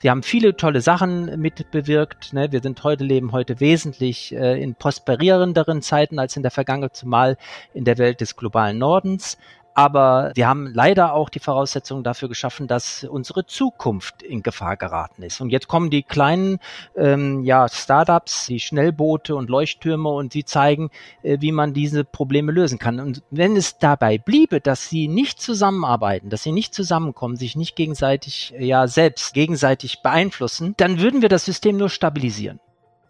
[0.00, 2.32] Sie haben viele tolle Sachen mitbewirkt.
[2.32, 2.52] Ne?
[2.52, 7.36] Wir sind heute, leben heute wesentlich äh, in prosperierenderen Zeiten als in der Vergangenheit, zumal
[7.74, 9.38] in der Welt des globalen Nordens.
[9.78, 15.22] Aber wir haben leider auch die Voraussetzungen dafür geschaffen, dass unsere Zukunft in Gefahr geraten
[15.22, 15.40] ist.
[15.40, 16.58] Und jetzt kommen die kleinen
[16.96, 20.90] ähm, ja, Startups, die Schnellboote und Leuchttürme und sie zeigen,
[21.22, 22.98] äh, wie man diese Probleme lösen kann.
[22.98, 27.76] Und wenn es dabei bliebe, dass sie nicht zusammenarbeiten, dass sie nicht zusammenkommen, sich nicht
[27.76, 32.58] gegenseitig, ja, selbst gegenseitig beeinflussen, dann würden wir das System nur stabilisieren.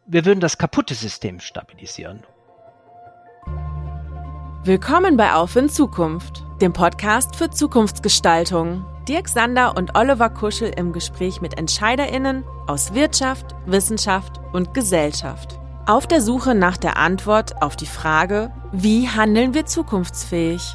[0.04, 2.24] Wir würden das kaputte System stabilisieren.
[4.64, 8.84] Willkommen bei Auf in Zukunft dem Podcast für Zukunftsgestaltung.
[9.08, 15.60] Dirk Sander und Oliver Kuschel im Gespräch mit EntscheiderInnen aus Wirtschaft, Wissenschaft und Gesellschaft.
[15.86, 20.74] Auf der Suche nach der Antwort auf die Frage, wie handeln wir zukunftsfähig?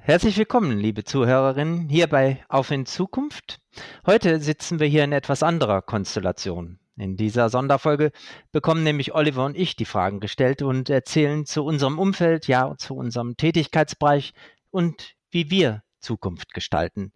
[0.00, 3.60] Herzlich willkommen, liebe Zuhörerinnen, hier bei Auf in Zukunft.
[4.04, 6.81] Heute sitzen wir hier in etwas anderer Konstellation.
[6.96, 8.12] In dieser Sonderfolge
[8.52, 12.94] bekommen nämlich Oliver und ich die Fragen gestellt und erzählen zu unserem Umfeld, ja, zu
[12.94, 14.34] unserem Tätigkeitsbereich
[14.70, 17.12] und wie wir Zukunft gestalten.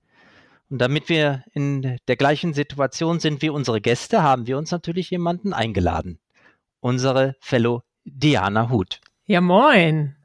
[0.70, 5.10] Und damit wir in der gleichen Situation sind wie unsere Gäste, haben wir uns natürlich
[5.10, 6.18] jemanden eingeladen.
[6.80, 9.00] Unsere Fellow Diana Huth.
[9.26, 10.16] Ja, moin.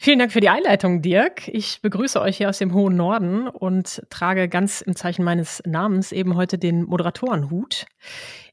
[0.00, 1.48] Vielen Dank für die Einleitung, Dirk.
[1.48, 6.12] Ich begrüße euch hier aus dem hohen Norden und trage ganz im Zeichen meines Namens
[6.12, 7.84] eben heute den Moderatorenhut.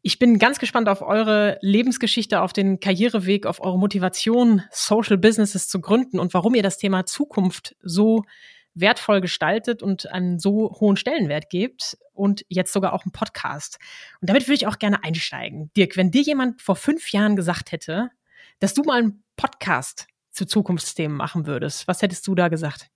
[0.01, 5.67] Ich bin ganz gespannt auf eure Lebensgeschichte, auf den Karriereweg, auf eure Motivation, Social Businesses
[5.67, 8.23] zu gründen und warum ihr das Thema Zukunft so
[8.73, 13.77] wertvoll gestaltet und einen so hohen Stellenwert gebt und jetzt sogar auch einen Podcast.
[14.19, 15.69] Und damit würde ich auch gerne einsteigen.
[15.77, 18.09] Dirk, wenn dir jemand vor fünf Jahren gesagt hätte,
[18.59, 21.87] dass du mal einen Podcast zu Zukunftsthemen machen würdest.
[21.87, 22.89] Was hättest du da gesagt?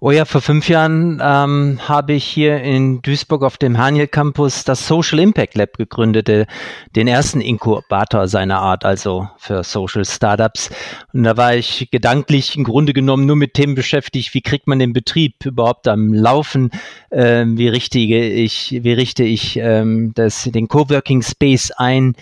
[0.00, 4.64] Oh ja, vor fünf Jahren ähm, habe ich hier in Duisburg auf dem Haniel Campus
[4.64, 6.46] das Social Impact Lab gegründet, äh,
[6.94, 10.70] den ersten Inkubator seiner Art, also für Social Startups.
[11.12, 14.78] Und da war ich gedanklich im Grunde genommen nur mit Themen beschäftigt, wie kriegt man
[14.78, 16.70] den Betrieb überhaupt am Laufen,
[17.10, 22.14] ähm, wie richtige ich, wie richte ich ähm, das, den Coworking Space ein,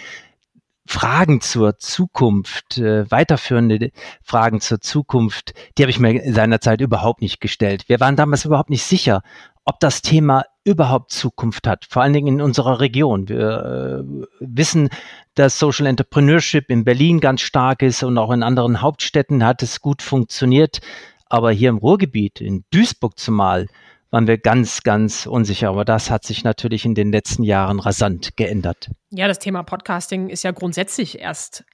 [0.86, 3.90] Fragen zur Zukunft, äh, weiterführende
[4.22, 7.88] Fragen zur Zukunft, die habe ich mir seinerzeit überhaupt nicht gestellt.
[7.88, 9.22] Wir waren damals überhaupt nicht sicher,
[9.64, 13.28] ob das Thema überhaupt Zukunft hat, vor allen Dingen in unserer Region.
[13.28, 14.88] Wir äh, wissen,
[15.34, 19.80] dass Social Entrepreneurship in Berlin ganz stark ist und auch in anderen Hauptstädten hat es
[19.80, 20.80] gut funktioniert.
[21.28, 23.66] Aber hier im Ruhrgebiet, in Duisburg zumal,
[24.16, 25.68] waren wir ganz, ganz unsicher.
[25.68, 28.88] Aber das hat sich natürlich in den letzten Jahren rasant geändert.
[29.10, 31.66] Ja, das Thema Podcasting ist ja grundsätzlich erst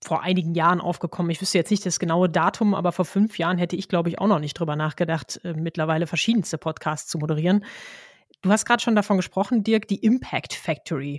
[0.00, 1.32] vor einigen Jahren aufgekommen.
[1.32, 4.20] Ich wüsste jetzt nicht das genaue Datum, aber vor fünf Jahren hätte ich, glaube ich,
[4.20, 7.64] auch noch nicht drüber nachgedacht, äh, mittlerweile verschiedenste Podcasts zu moderieren.
[8.40, 11.18] Du hast gerade schon davon gesprochen, Dirk, die Impact Factory.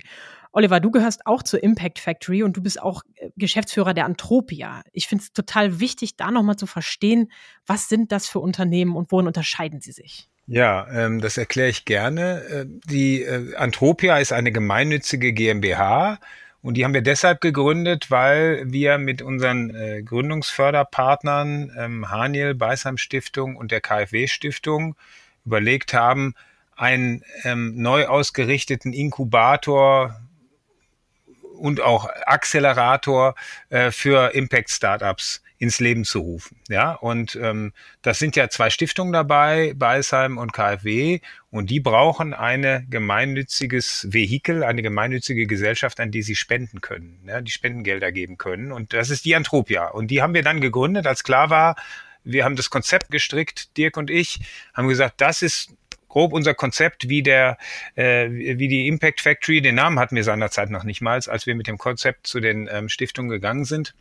[0.52, 4.82] Oliver, du gehörst auch zur Impact Factory und du bist auch äh, Geschäftsführer der Antropia.
[4.92, 7.30] Ich finde es total wichtig, da nochmal zu verstehen,
[7.66, 10.30] was sind das für Unternehmen und worin unterscheiden sie sich?
[10.46, 12.42] Ja, ähm, das erkläre ich gerne.
[12.42, 16.18] Äh, die äh, Antropia ist eine gemeinnützige GmbH
[16.62, 22.98] und die haben wir deshalb gegründet, weil wir mit unseren äh, Gründungsförderpartnern ähm, Haniel, Beisheim
[22.98, 24.96] Stiftung und der KfW Stiftung
[25.44, 26.34] überlegt haben,
[26.76, 30.20] einen ähm, neu ausgerichteten Inkubator
[31.62, 33.36] und auch Accelerator
[33.70, 36.56] äh, für Impact Startups ins Leben zu rufen.
[36.68, 42.34] Ja, und ähm, das sind ja zwei Stiftungen dabei, Beisheim und KfW, und die brauchen
[42.34, 48.38] ein gemeinnütziges Vehikel, eine gemeinnützige Gesellschaft, an die sie spenden können, ja, die Spendengelder geben
[48.38, 48.72] können.
[48.72, 49.86] Und das ist die Antropia.
[49.86, 51.76] Und die haben wir dann gegründet, als klar war,
[52.24, 54.40] wir haben das Konzept gestrickt, Dirk und ich,
[54.74, 55.70] haben gesagt, das ist
[56.12, 57.56] grob unser Konzept, wie der,
[57.94, 61.54] äh, wie die Impact Factory, den Namen hatten wir seinerzeit noch nicht mal, als wir
[61.54, 63.94] mit dem Konzept zu den ähm, Stiftungen gegangen sind.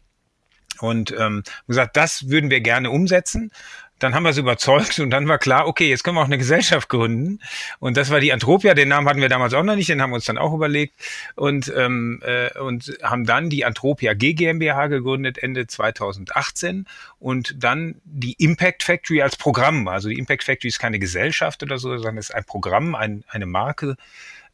[0.80, 3.52] Und ähm, gesagt, das würden wir gerne umsetzen.
[4.02, 6.40] Dann haben wir es überzeugt und dann war klar, okay, jetzt können wir auch eine
[6.40, 7.40] Gesellschaft gründen.
[7.80, 10.10] Und das war die Antropia, den Namen hatten wir damals auch noch nicht, den haben
[10.10, 10.96] wir uns dann auch überlegt
[11.36, 16.88] und, ähm, äh, und haben dann die Antropia G GmbH gegründet Ende 2018
[17.20, 19.88] und dann die Impact Factory als Programm.
[19.88, 23.46] Also die Impact Factory ist keine Gesellschaft oder so, sondern ist ein Programm, ein, eine
[23.46, 23.98] Marke,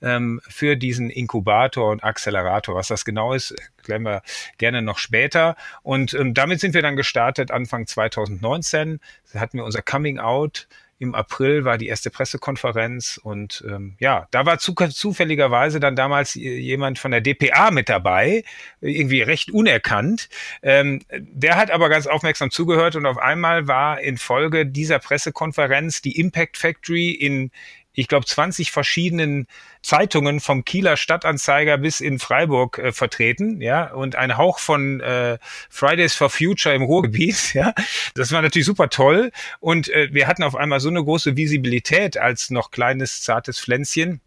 [0.01, 2.75] ähm, für diesen Inkubator und Accelerator.
[2.75, 4.21] Was das genau ist, erklären wir
[4.57, 5.55] gerne noch später.
[5.83, 8.99] Und ähm, damit sind wir dann gestartet Anfang 2019.
[9.33, 10.67] Da hatten wir unser Coming Out
[10.99, 16.33] im April war die erste Pressekonferenz und ähm, ja, da war zu, zufälligerweise dann damals
[16.33, 18.43] jemand von der DPA mit dabei,
[18.81, 20.27] irgendwie recht unerkannt.
[20.63, 26.01] Ähm, der hat aber ganz aufmerksam zugehört und auf einmal war in Folge dieser Pressekonferenz
[26.01, 27.51] die Impact Factory in
[27.97, 29.47] ich glaube, 20 verschiedenen
[29.81, 35.39] Zeitungen vom Kieler Stadtanzeiger bis in Freiburg äh, vertreten, ja, und ein Hauch von äh,
[35.67, 37.73] Fridays for Future im Ruhrgebiet, ja.
[38.13, 42.17] Das war natürlich super toll und äh, wir hatten auf einmal so eine große Visibilität
[42.17, 44.21] als noch kleines, zartes Pflänzchen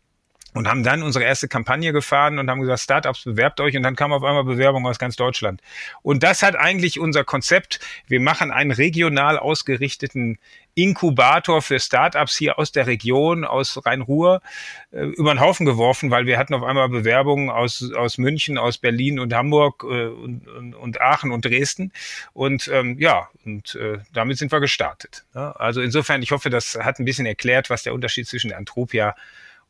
[0.54, 3.96] und haben dann unsere erste Kampagne gefahren und haben gesagt, Startups bewerbt euch und dann
[3.96, 5.60] kam auf einmal Bewerbung aus ganz Deutschland.
[6.02, 7.80] Und das hat eigentlich unser Konzept.
[8.06, 10.38] Wir machen einen regional ausgerichteten
[10.74, 14.40] Inkubator für Startups hier aus der Region, aus Rhein-Ruhr,
[14.92, 18.78] äh, über den Haufen geworfen, weil wir hatten auf einmal Bewerbungen aus, aus München, aus
[18.78, 21.92] Berlin und Hamburg äh, und, und, und, Aachen und Dresden.
[22.32, 25.24] Und ähm, ja, und äh, damit sind wir gestartet.
[25.34, 28.58] Ja, also insofern, ich hoffe, das hat ein bisschen erklärt, was der Unterschied zwischen der
[28.58, 29.16] Antropia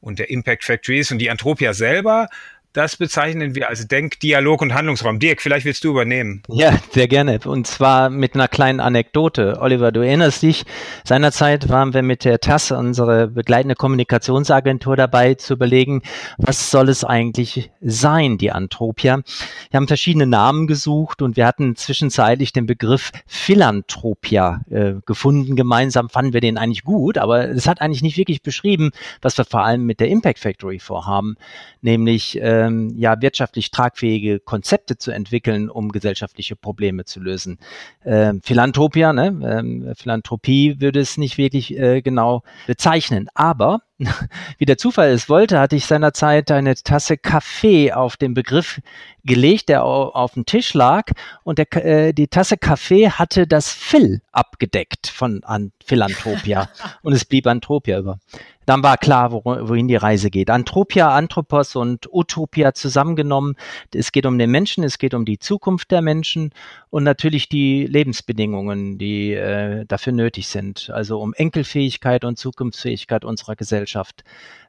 [0.00, 1.12] und der Impact Factory ist.
[1.12, 2.28] Und die Antropia selber
[2.72, 5.18] das bezeichnen wir als Denk-, Dialog- und Handlungsraum.
[5.18, 6.42] Dirk, vielleicht willst du übernehmen.
[6.48, 7.40] Ja, sehr gerne.
[7.44, 9.58] Und zwar mit einer kleinen Anekdote.
[9.60, 10.64] Oliver, du erinnerst dich,
[11.04, 16.02] seinerzeit waren wir mit der TAS, unsere begleitende Kommunikationsagentur, dabei zu überlegen,
[16.38, 19.22] was soll es eigentlich sein, die Antropia.
[19.70, 25.56] Wir haben verschiedene Namen gesucht und wir hatten zwischenzeitlich den Begriff Philanthropia äh, gefunden.
[25.56, 28.90] Gemeinsam fanden wir den eigentlich gut, aber es hat eigentlich nicht wirklich beschrieben,
[29.22, 31.36] was wir vor allem mit der Impact Factory vorhaben,
[31.80, 37.58] nämlich äh, ähm, ja wirtschaftlich tragfähige Konzepte zu entwickeln, um gesellschaftliche Probleme zu lösen.
[38.04, 39.26] Ähm, Philanthropia, ne?
[39.44, 43.80] Ähm, Philanthropie würde es nicht wirklich äh, genau bezeichnen, aber
[44.58, 48.80] wie der Zufall es wollte, hatte ich seinerzeit eine Tasse Kaffee auf den Begriff
[49.24, 51.10] gelegt, der auf dem Tisch lag.
[51.42, 56.68] Und der, äh, die Tasse Kaffee hatte das Phil abgedeckt von an Philanthropia.
[57.02, 58.18] und es blieb Anthropia über
[58.70, 60.48] dann war klar, wohin die Reise geht.
[60.48, 63.56] Anthropia, Anthropos und Utopia zusammengenommen.
[63.92, 66.52] Es geht um den Menschen, es geht um die Zukunft der Menschen
[66.88, 70.88] und natürlich die Lebensbedingungen, die äh, dafür nötig sind.
[70.90, 74.22] Also um Enkelfähigkeit und Zukunftsfähigkeit unserer Gesellschaft.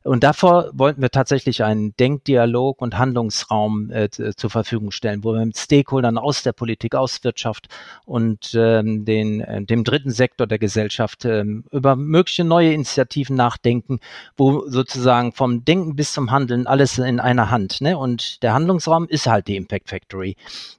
[0.04, 5.46] Und davor wollten wir tatsächlich einen Denkdialog und Handlungsraum äh, zur Verfügung stellen, wo wir
[5.46, 7.68] mit Stakeholdern aus der Politik, aus Wirtschaft
[8.06, 14.00] und ähm, den, äh, dem dritten Sektor der Gesellschaft ähm, über mögliche neue Initiativen nachdenken,
[14.38, 17.82] wo sozusagen vom Denken bis zum Handeln alles in einer Hand.
[17.82, 17.98] Ne?
[17.98, 20.36] Und der Handlungsraum ist halt die Impact Factory,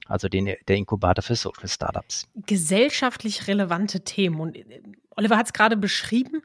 [0.07, 2.27] also den, der Inkubator für Social Startups.
[2.45, 4.41] Gesellschaftlich relevante Themen.
[4.41, 4.81] Und äh,
[5.15, 6.41] Oliver hat es gerade beschrieben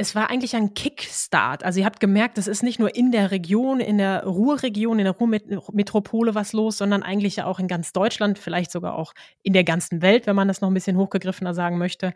[0.00, 1.64] es war eigentlich ein Kickstart.
[1.64, 5.04] Also ihr habt gemerkt, es ist nicht nur in der Region, in der Ruhrregion, in
[5.04, 9.12] der Ruhrmetropole was los, sondern eigentlich ja auch in ganz Deutschland, vielleicht sogar auch
[9.42, 12.14] in der ganzen Welt, wenn man das noch ein bisschen hochgegriffener sagen möchte.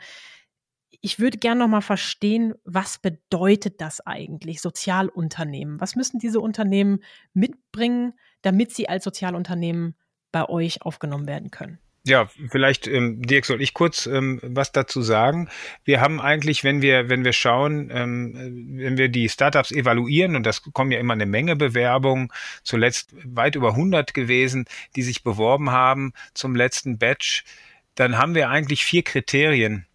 [1.00, 5.81] Ich würde gerne noch mal verstehen, was bedeutet das eigentlich, Sozialunternehmen?
[5.81, 7.02] Was müssen diese Unternehmen
[7.34, 8.12] mitbringen,
[8.43, 9.96] damit sie als Sozialunternehmen
[10.31, 11.81] bei euch aufgenommen werden können?
[12.05, 15.49] Ja, vielleicht, ähm, Dirk, soll ich kurz ähm, was dazu sagen?
[15.85, 18.33] Wir haben eigentlich, wenn wir, wenn wir schauen, ähm,
[18.77, 22.33] wenn wir die Startups evaluieren, und das kommen ja immer eine Menge Bewerbungen,
[22.65, 24.65] zuletzt weit über 100 gewesen,
[24.97, 27.45] die sich beworben haben zum letzten Batch,
[27.95, 29.87] dann haben wir eigentlich vier Kriterien,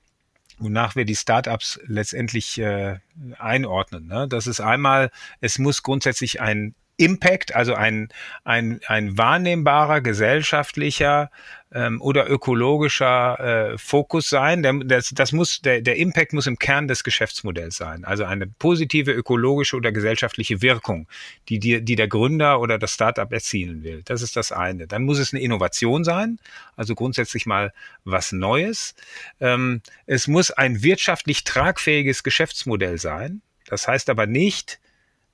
[0.60, 3.00] wonach wir die Startups letztendlich äh,
[3.38, 4.08] einordnen.
[4.08, 4.28] Ne?
[4.30, 5.12] Das ist einmal,
[5.42, 8.10] es muss grundsätzlich ein Impact, also ein,
[8.44, 11.30] ein, ein wahrnehmbarer gesellschaftlicher
[11.72, 14.64] ähm, oder ökologischer äh, Fokus sein.
[14.64, 18.04] Der, das, das muss, der, der Impact muss im Kern des Geschäftsmodells sein.
[18.04, 21.08] Also eine positive ökologische oder gesellschaftliche Wirkung,
[21.50, 24.02] die, die, die der Gründer oder das Startup erzielen will.
[24.06, 24.88] Das ist das eine.
[24.88, 26.40] Dann muss es eine Innovation sein,
[26.76, 27.74] also grundsätzlich mal
[28.06, 28.96] was Neues.
[29.40, 33.42] Ähm, es muss ein wirtschaftlich tragfähiges Geschäftsmodell sein.
[33.68, 34.80] Das heißt aber nicht,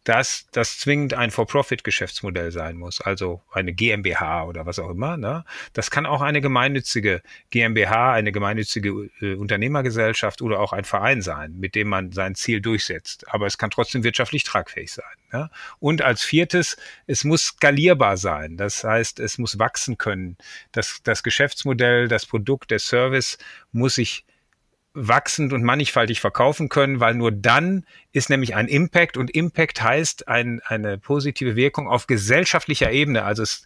[0.04, 5.16] dass das zwingend ein For-Profit-Geschäftsmodell sein muss, also eine GmbH oder was auch immer.
[5.18, 5.46] Ne?
[5.72, 11.56] Das kann auch eine gemeinnützige GmbH, eine gemeinnützige äh, Unternehmergesellschaft oder auch ein Verein sein,
[11.58, 13.26] mit dem man sein Ziel durchsetzt.
[13.34, 15.06] Aber es kann trotzdem wirtschaftlich tragfähig sein.
[15.32, 15.50] Ne?
[15.80, 16.76] Und als viertes,
[17.08, 18.58] es muss skalierbar sein.
[18.58, 20.38] Das heißt, es muss wachsen können.
[20.74, 23.38] Das, das Geschäftsmodell, das Produkt, der Service
[23.72, 24.26] muss sich
[24.94, 30.28] wachsend und mannigfaltig verkaufen können, weil nur dann ist nämlich ein Impact und Impact heißt
[30.28, 33.24] ein, eine positive Wirkung auf gesellschaftlicher Ebene.
[33.24, 33.66] Also es,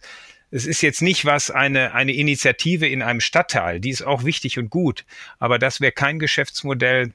[0.50, 4.58] es ist jetzt nicht was eine, eine Initiative in einem Stadtteil, die ist auch wichtig
[4.58, 5.04] und gut,
[5.38, 7.12] aber das wäre kein Geschäftsmodell,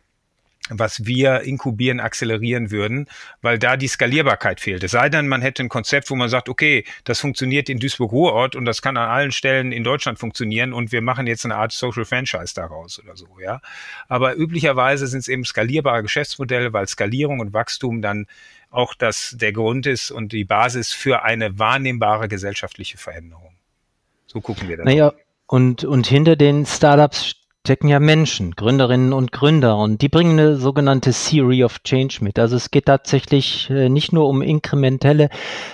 [0.70, 3.08] was wir inkubieren, akzelerieren würden,
[3.42, 4.84] weil da die Skalierbarkeit fehlt.
[4.84, 8.56] Es sei denn, man hätte ein Konzept, wo man sagt, okay, das funktioniert in Duisburg-Ruhrort
[8.56, 11.74] und das kann an allen Stellen in Deutschland funktionieren und wir machen jetzt eine Art
[11.74, 13.60] Social Franchise daraus oder so, ja.
[14.08, 18.26] Aber üblicherweise sind es eben skalierbare Geschäftsmodelle, weil Skalierung und Wachstum dann
[18.70, 23.54] auch das der Grund ist und die Basis für eine wahrnehmbare gesellschaftliche Veränderung.
[24.28, 24.86] So gucken wir das.
[24.86, 25.14] Naja,
[25.46, 30.58] und, und hinter den Startups stecken ja Menschen, Gründerinnen und Gründer und die bringen eine
[30.58, 32.38] sogenannte Theory of Change mit.
[32.38, 35.30] Also es geht tatsächlich äh, nicht nur um inkrementelle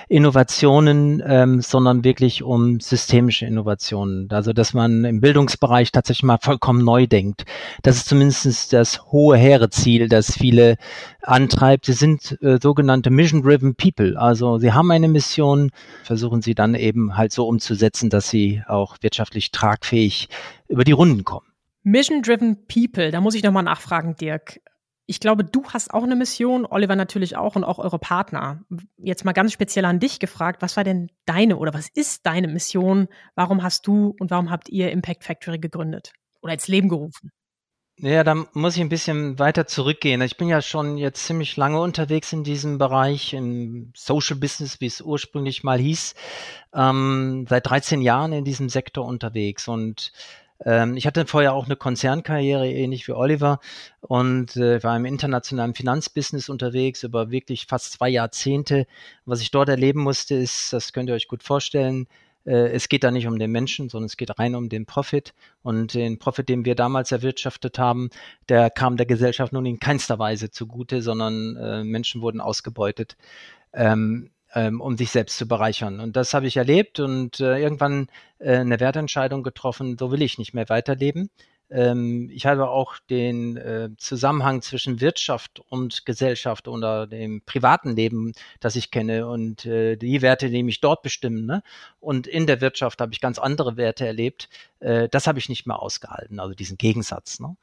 [0.07, 4.29] Innovationen, ähm, sondern wirklich um systemische Innovationen.
[4.29, 7.45] Also dass man im Bildungsbereich tatsächlich mal vollkommen neu denkt.
[7.81, 10.77] Das ist zumindest das hohe hehre Ziel, das viele
[11.23, 11.87] antreibt.
[11.87, 14.15] Sie sind äh, sogenannte Mission-Driven People.
[14.15, 15.71] Also sie haben eine Mission,
[16.03, 20.29] versuchen sie dann eben halt so umzusetzen, dass sie auch wirtschaftlich tragfähig
[20.67, 21.48] über die Runden kommen.
[21.83, 24.59] Mission-Driven People, da muss ich nochmal nachfragen, Dirk.
[25.05, 28.61] Ich glaube, du hast auch eine Mission, Oliver natürlich auch und auch eure Partner.
[28.97, 32.47] Jetzt mal ganz speziell an dich gefragt, was war denn deine oder was ist deine
[32.47, 33.07] Mission?
[33.33, 37.31] Warum hast du und warum habt ihr Impact Factory gegründet oder ins Leben gerufen?
[38.01, 40.21] Ja, da muss ich ein bisschen weiter zurückgehen.
[40.21, 44.85] Ich bin ja schon jetzt ziemlich lange unterwegs in diesem Bereich, im Social Business, wie
[44.85, 46.15] es ursprünglich mal hieß,
[46.73, 50.13] ähm, seit 13 Jahren in diesem Sektor unterwegs und
[50.65, 53.59] ähm, ich hatte vorher auch eine Konzernkarriere, ähnlich wie Oliver,
[54.01, 58.87] und äh, war im internationalen Finanzbusiness unterwegs über wirklich fast zwei Jahrzehnte.
[59.25, 62.07] Was ich dort erleben musste, ist, das könnt ihr euch gut vorstellen,
[62.45, 65.33] äh, es geht da nicht um den Menschen, sondern es geht rein um den Profit.
[65.61, 68.09] Und den Profit, den wir damals erwirtschaftet haben,
[68.49, 73.17] der kam der Gesellschaft nun in keinster Weise zugute, sondern äh, Menschen wurden ausgebeutet.
[73.73, 75.99] Ähm, ähm, um sich selbst zu bereichern.
[75.99, 78.07] Und das habe ich erlebt und äh, irgendwann
[78.39, 81.29] äh, eine Wertentscheidung getroffen, so will ich nicht mehr weiterleben.
[81.71, 88.33] Ähm, ich habe auch den äh, Zusammenhang zwischen Wirtschaft und Gesellschaft oder dem privaten Leben,
[88.59, 91.45] das ich kenne und äh, die Werte, die mich dort bestimmen.
[91.45, 91.61] Ne?
[91.99, 94.49] Und in der Wirtschaft habe ich ganz andere Werte erlebt.
[94.79, 97.39] Äh, das habe ich nicht mehr ausgehalten, also diesen Gegensatz.
[97.39, 97.55] Ne?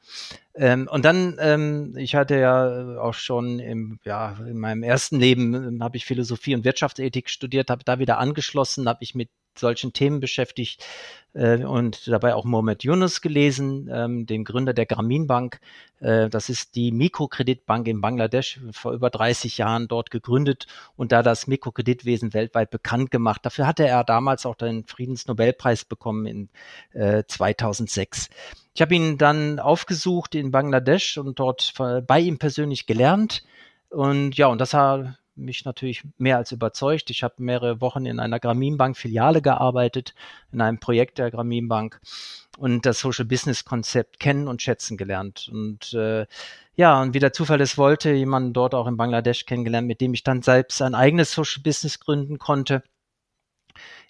[0.55, 5.53] Ähm, und dann, ähm, ich hatte ja auch schon im, ja, in meinem ersten Leben
[5.53, 9.93] ähm, habe ich Philosophie und Wirtschaftsethik studiert, habe da wieder angeschlossen, habe ich mit solchen
[9.93, 10.85] Themen beschäftigt
[11.33, 15.59] äh, und dabei auch Mohamed Yunus gelesen, ähm, den Gründer der Grameen Bank.
[15.99, 21.21] Äh, das ist die Mikrokreditbank in Bangladesch, vor über 30 Jahren dort gegründet und da
[21.23, 23.45] das Mikrokreditwesen weltweit bekannt gemacht.
[23.45, 26.49] Dafür hatte er damals auch den Friedensnobelpreis bekommen in
[26.93, 28.29] äh, 2006.
[28.73, 31.73] Ich habe ihn dann aufgesucht in Bangladesch und dort
[32.05, 33.43] bei ihm persönlich gelernt.
[33.89, 37.09] Und ja, und das hat mich natürlich mehr als überzeugt.
[37.09, 40.13] Ich habe mehrere Wochen in einer Grameenbank-Filiale gearbeitet,
[40.51, 41.99] in einem Projekt der Grameenbank
[42.57, 45.49] und das Social Business Konzept kennen und schätzen gelernt.
[45.51, 46.25] Und äh,
[46.75, 50.13] ja, und wie der Zufall es wollte, jemanden dort auch in Bangladesch kennengelernt, mit dem
[50.13, 52.83] ich dann selbst ein eigenes Social Business gründen konnte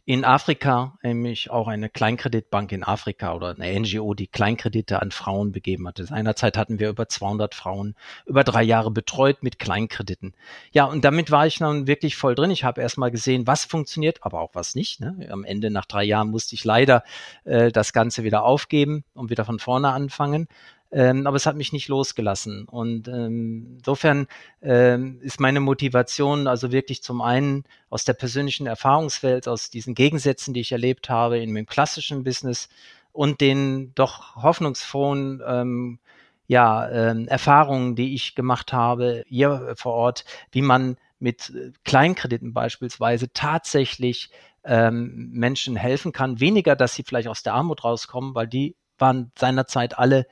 [0.07, 5.51] in Afrika, nämlich auch eine Kleinkreditbank in Afrika oder eine NGO, die Kleinkredite an Frauen
[5.51, 6.05] begeben hatte.
[6.05, 7.93] Seinerzeit hatten wir über 200 Frauen
[8.25, 10.33] über drei Jahre betreut mit Kleinkrediten.
[10.71, 12.51] Ja, und damit war ich dann wirklich voll drin.
[12.51, 15.01] Ich habe erstmal gesehen, was funktioniert, aber auch was nicht.
[15.01, 15.27] Ne?
[15.29, 17.03] Am Ende nach drei Jahren musste ich leider
[17.43, 20.47] äh, das Ganze wieder aufgeben und wieder von vorne anfangen.
[20.91, 22.65] Ähm, aber es hat mich nicht losgelassen.
[22.65, 24.27] Und ähm, insofern
[24.61, 30.53] ähm, ist meine Motivation also wirklich zum einen aus der persönlichen Erfahrungswelt, aus diesen Gegensätzen,
[30.53, 32.69] die ich erlebt habe in dem klassischen Business
[33.11, 35.99] und den doch hoffnungsfrohen ähm,
[36.47, 42.53] ja, ähm, Erfahrungen, die ich gemacht habe hier vor Ort, wie man mit äh, Kleinkrediten
[42.53, 44.29] beispielsweise tatsächlich
[44.63, 46.39] ähm, Menschen helfen kann.
[46.39, 50.25] Weniger, dass sie vielleicht aus der Armut rauskommen, weil die waren seinerzeit alle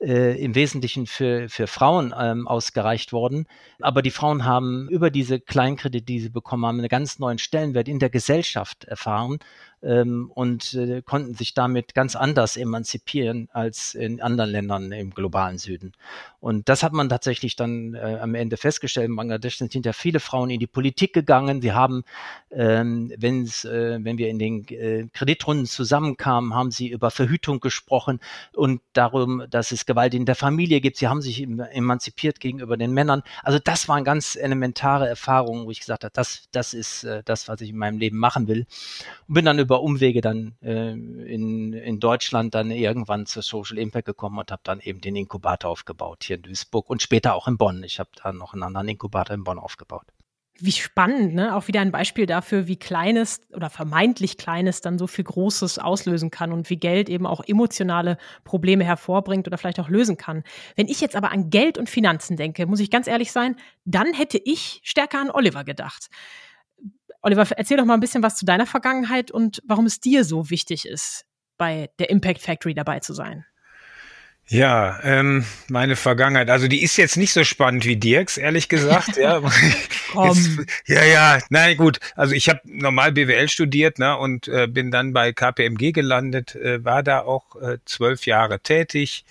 [0.00, 3.46] äh, im Wesentlichen für, für Frauen ähm, ausgereicht worden.
[3.80, 7.88] Aber die Frauen haben über diese Kleinkredite, die sie bekommen haben, einen ganz neuen Stellenwert
[7.88, 9.38] in der Gesellschaft erfahren
[9.82, 15.58] ähm, und äh, konnten sich damit ganz anders emanzipieren als in anderen Ländern im globalen
[15.58, 15.92] Süden.
[16.40, 19.08] Und das hat man tatsächlich dann äh, am Ende festgestellt.
[19.08, 21.60] In Bangladesch sind ja viele Frauen in die Politik gegangen.
[21.60, 22.04] Sie haben,
[22.50, 28.20] ähm, wenn's, äh, wenn wir in den äh, Kreditrunden zusammenkamen, haben sie über Verhütung gesprochen
[28.54, 30.96] und darum, dass es Gewalt in der Familie gibt.
[30.96, 33.22] Sie haben sich emanzipiert gegenüber den Männern.
[33.42, 37.48] Also das waren ganz elementare Erfahrungen, wo ich gesagt habe, das, das ist äh, das,
[37.48, 38.66] was ich in meinem Leben machen will.
[39.26, 44.06] Und bin dann über Umwege dann äh, in, in Deutschland dann irgendwann zur Social Impact
[44.06, 47.58] gekommen und habe dann eben den Inkubator aufgebaut hier in Duisburg und später auch in
[47.58, 47.82] Bonn.
[47.82, 50.06] Ich habe dann noch einen anderen Inkubator in Bonn aufgebaut.
[50.58, 51.54] wie spannend, ne?
[51.56, 56.30] Auch wieder ein Beispiel dafür, wie kleines oder vermeintlich kleines dann so viel Großes auslösen
[56.30, 60.44] kann und wie Geld eben auch emotionale Probleme hervorbringt oder vielleicht auch lösen kann.
[60.76, 64.14] Wenn ich jetzt aber an Geld und Finanzen denke, muss ich ganz ehrlich sein, dann
[64.14, 66.08] hätte ich stärker an Oliver gedacht.
[67.26, 70.48] Oliver, erzähl doch mal ein bisschen was zu deiner Vergangenheit und warum es dir so
[70.48, 71.24] wichtig ist,
[71.58, 73.44] bei der Impact Factory dabei zu sein.
[74.48, 76.50] Ja, ähm, meine Vergangenheit.
[76.50, 79.16] Also die ist jetzt nicht so spannend wie Dirks, ehrlich gesagt.
[79.16, 79.42] ja,
[80.24, 80.50] jetzt,
[80.86, 81.38] ja, ja.
[81.50, 81.98] Nein, gut.
[82.14, 86.84] Also ich habe normal BWL studiert ne, und äh, bin dann bei KPMG gelandet, äh,
[86.84, 89.24] war da auch äh, zwölf Jahre tätig,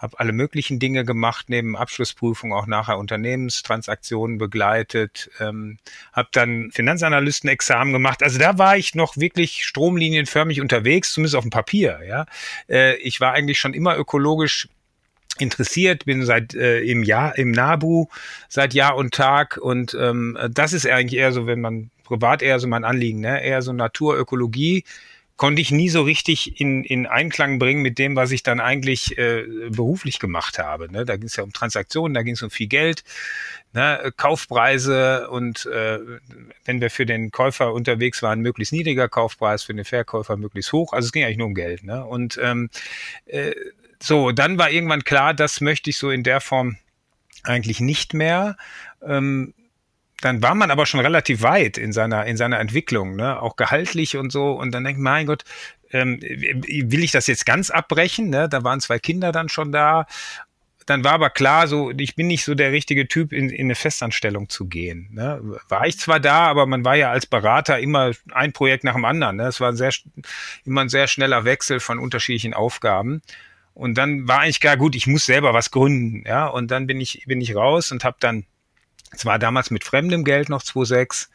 [0.00, 5.76] habe alle möglichen Dinge gemacht, neben Abschlussprüfung auch nachher Unternehmenstransaktionen begleitet, ähm,
[6.12, 8.22] habe dann Finanzanalystenexamen gemacht.
[8.22, 12.00] Also da war ich noch wirklich stromlinienförmig unterwegs, zumindest auf dem Papier.
[12.08, 12.24] Ja,
[12.68, 14.68] äh, ich war eigentlich schon immer ökologisch
[15.38, 18.06] interessiert, bin seit äh, im Jahr im Nabu
[18.48, 22.58] seit Jahr und Tag und ähm, das ist eigentlich eher so, wenn man privat eher
[22.58, 23.42] so mein Anliegen, ne?
[23.42, 24.84] eher so Naturökologie
[25.40, 29.16] konnte ich nie so richtig in, in Einklang bringen mit dem, was ich dann eigentlich
[29.16, 30.92] äh, beruflich gemacht habe.
[30.92, 31.06] Ne?
[31.06, 33.04] Da ging es ja um Transaktionen, da ging es um viel Geld,
[33.72, 34.12] ne?
[34.18, 35.98] Kaufpreise und äh,
[36.66, 40.92] wenn wir für den Käufer unterwegs waren, möglichst niedriger Kaufpreis, für den Verkäufer möglichst hoch.
[40.92, 41.84] Also es ging eigentlich nur um Geld.
[41.84, 42.04] Ne?
[42.04, 42.68] Und ähm,
[43.24, 43.54] äh,
[43.98, 46.76] so, dann war irgendwann klar, das möchte ich so in der Form
[47.44, 48.58] eigentlich nicht mehr.
[49.02, 49.54] Ähm,
[50.20, 53.40] dann war man aber schon relativ weit in seiner, in seiner Entwicklung, ne?
[53.40, 54.52] auch gehaltlich und so.
[54.52, 55.44] Und dann denkt man, mein Gott,
[55.92, 58.30] ähm, will ich das jetzt ganz abbrechen?
[58.30, 58.48] Ne?
[58.48, 60.06] Da waren zwei Kinder dann schon da.
[60.86, 63.74] Dann war aber klar, so ich bin nicht so der richtige Typ, in, in eine
[63.74, 65.08] Festanstellung zu gehen.
[65.12, 65.40] Ne?
[65.68, 69.04] War ich zwar da, aber man war ja als Berater immer ein Projekt nach dem
[69.04, 69.36] anderen.
[69.36, 69.44] Ne?
[69.44, 69.92] Es war sehr,
[70.64, 73.22] immer ein sehr schneller Wechsel von unterschiedlichen Aufgaben.
[73.72, 76.46] Und dann war eigentlich klar, gut, ich muss selber was gründen, ja.
[76.46, 78.44] Und dann bin ich bin ich raus und habe dann
[79.16, 81.28] zwar damals mit fremdem Geld noch 2,6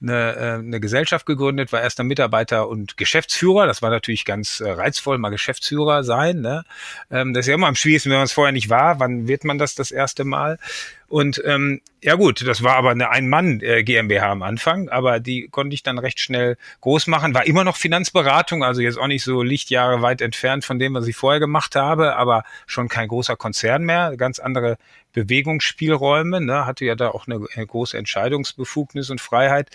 [0.00, 3.66] eine, äh, eine Gesellschaft gegründet, war erster Mitarbeiter und Geschäftsführer.
[3.66, 6.40] Das war natürlich ganz äh, reizvoll, mal Geschäftsführer sein.
[6.40, 6.64] Ne?
[7.10, 9.00] Ähm, das ist ja immer am schwierigsten, wenn man es vorher nicht war.
[9.00, 10.58] Wann wird man das das erste Mal?
[11.08, 15.72] Und ähm, ja gut, das war aber eine Ein-Mann-GmbH äh, am Anfang, aber die konnte
[15.72, 17.32] ich dann recht schnell groß machen.
[17.32, 21.06] War immer noch Finanzberatung, also jetzt auch nicht so Lichtjahre weit entfernt von dem, was
[21.06, 24.76] ich vorher gemacht habe, aber schon kein großer Konzern mehr, ganz andere
[25.14, 29.70] Bewegungsspielräume, ne, hatte ja da auch eine, eine große Entscheidungsbefugnis und Freiheit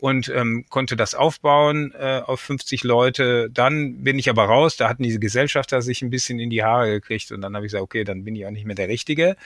[0.00, 3.50] und ähm, konnte das aufbauen äh, auf 50 Leute.
[3.50, 6.90] Dann bin ich aber raus, da hatten diese Gesellschafter sich ein bisschen in die Haare
[6.90, 9.36] gekriegt und dann habe ich gesagt, okay, dann bin ich auch nicht mehr der Richtige.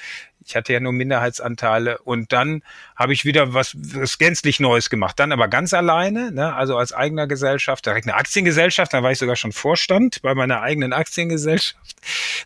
[0.46, 2.62] Ich hatte ja nur Minderheitsanteile und dann
[2.94, 5.18] habe ich wieder was, was gänzlich Neues gemacht.
[5.18, 6.54] Dann aber ganz alleine, ne?
[6.54, 10.62] also als eigener Gesellschaft, direkt eine Aktiengesellschaft, da war ich sogar schon Vorstand bei meiner
[10.62, 11.76] eigenen Aktiengesellschaft.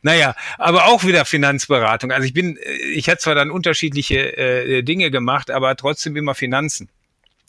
[0.00, 2.10] Naja, aber auch wieder Finanzberatung.
[2.12, 2.58] Also ich bin,
[2.94, 6.88] ich hatte zwar dann unterschiedliche äh, Dinge gemacht, aber trotzdem immer Finanzen.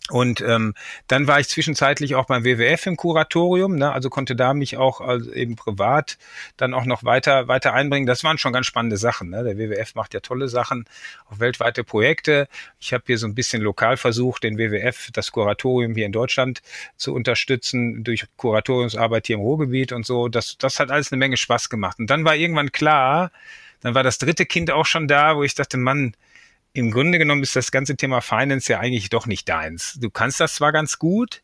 [0.10, 0.74] Und ähm,
[1.08, 5.02] dann war ich zwischenzeitlich auch beim WWF im Kuratorium, ne, also konnte da mich auch
[5.02, 6.18] also eben privat
[6.58, 8.08] dann auch noch weiter weiter einbringen.
[8.08, 9.30] Das waren schon ganz spannende Sachen.
[9.30, 9.44] Ne?
[9.44, 10.86] Der WWF macht ja tolle Sachen,
[11.30, 12.48] auch weltweite Projekte.
[12.80, 16.62] Ich habe hier so ein bisschen lokal versucht, den WWF, das Kuratorium hier in Deutschland
[16.98, 20.28] zu unterstützen durch Kuratoriumsarbeit hier im Ruhrgebiet und so.
[20.28, 22.00] Das das hat alles eine Menge Spaß gemacht.
[22.00, 23.32] Und dann war irgendwann klar,
[23.82, 26.14] dann war das dritte Kind auch schon da, wo ich dachte, Mann,
[26.74, 29.98] im Grunde genommen ist das ganze Thema Finance ja eigentlich doch nicht deins.
[30.00, 31.42] Du kannst das zwar ganz gut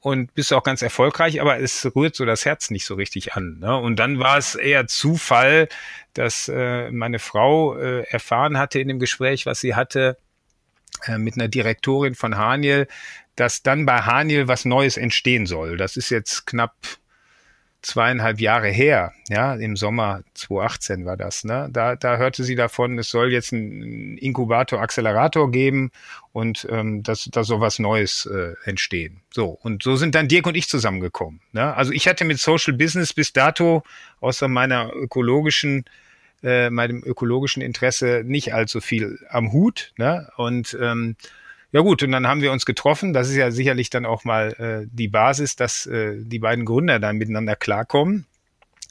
[0.00, 3.58] und bist auch ganz erfolgreich, aber es rührt so das Herz nicht so richtig an.
[3.58, 3.76] Ne?
[3.76, 5.68] Und dann war es eher Zufall,
[6.12, 10.18] dass äh, meine Frau äh, erfahren hatte in dem Gespräch, was sie hatte
[11.06, 12.86] äh, mit einer Direktorin von Haniel,
[13.34, 15.76] dass dann bei Haniel was Neues entstehen soll.
[15.76, 16.74] Das ist jetzt knapp
[17.84, 21.68] zweieinhalb Jahre her, ja, im Sommer 2018 war das, ne?
[21.70, 25.90] Da, da hörte sie davon, es soll jetzt einen Inkubator, Accelerator geben
[26.32, 29.20] und ähm, dass da so was Neues äh, entstehen.
[29.30, 31.40] So, und so sind dann Dirk und ich zusammengekommen.
[31.52, 31.74] Ne?
[31.74, 33.82] Also ich hatte mit Social Business bis dato,
[34.20, 35.84] außer meiner ökologischen
[36.42, 39.92] äh, meinem ökologischen Interesse nicht allzu viel am Hut.
[39.96, 40.28] Ne?
[40.36, 41.16] Und ähm,
[41.74, 43.12] ja gut, und dann haben wir uns getroffen.
[43.12, 44.52] Das ist ja sicherlich dann auch mal
[44.84, 48.26] äh, die Basis, dass äh, die beiden Gründer dann miteinander klarkommen.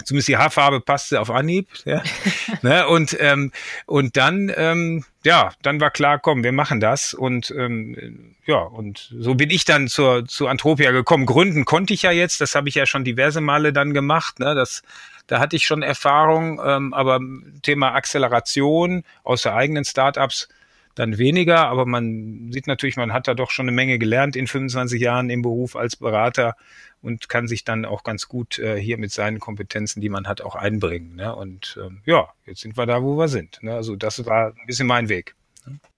[0.04, 1.70] Zumindest die Haarfarbe passte auf Anhieb.
[1.86, 2.04] Ja.
[2.62, 3.54] ne, und, ähm,
[3.86, 7.14] und dann, ähm, ja, dann war klar, komm, wir machen das.
[7.14, 11.26] Und ähm, ja, und so bin ich dann zur, zu Antropia gekommen.
[11.26, 14.40] Gründen konnte ich ja jetzt, das habe ich ja schon diverse Male dann gemacht.
[14.40, 14.84] Ne, das,
[15.28, 17.22] da hatte ich schon Erfahrung, ähm, aber
[17.62, 20.50] Thema Acceleration aus der eigenen Startups
[20.96, 24.48] dann weniger, aber man sieht natürlich, man hat da doch schon eine Menge gelernt in
[24.48, 26.56] 25 Jahren im Beruf als Berater
[27.02, 30.42] und kann sich dann auch ganz gut äh, hier mit seinen Kompetenzen, die man hat,
[30.42, 31.16] auch einbringen.
[31.16, 31.36] Ne?
[31.36, 33.62] Und ähm, ja, jetzt sind wir da, wo wir sind.
[33.62, 33.74] Ne?
[33.74, 35.36] Also das war ein bisschen mein Weg.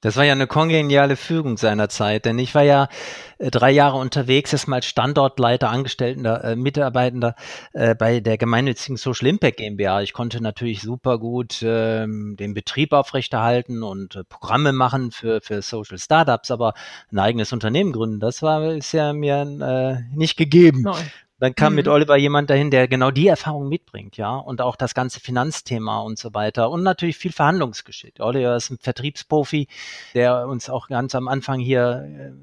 [0.02, 2.88] Das war ja eine kongeniale Fügung seiner Zeit, denn ich war ja
[3.40, 7.36] äh, drei Jahre unterwegs, erstmal als Standortleiter, Angestellter, äh, Mitarbeitender
[7.74, 10.02] äh, bei der gemeinnützigen Social Impact GmbH.
[10.02, 15.62] Ich konnte natürlich super gut ähm, den Betrieb aufrechterhalten und äh, Programme machen für, für
[15.62, 16.74] Social Startups, aber
[17.12, 20.82] ein eigenes Unternehmen gründen, das war ist ja mir äh, nicht gegeben.
[20.84, 21.12] Nein.
[21.46, 21.76] Dann kam mhm.
[21.76, 26.00] mit Oliver jemand dahin, der genau die Erfahrung mitbringt, ja, und auch das ganze Finanzthema
[26.00, 28.16] und so weiter und natürlich viel Verhandlungsgeschick.
[28.20, 29.68] Oliver ist ein Vertriebsprofi,
[30.16, 32.34] der uns auch ganz am Anfang hier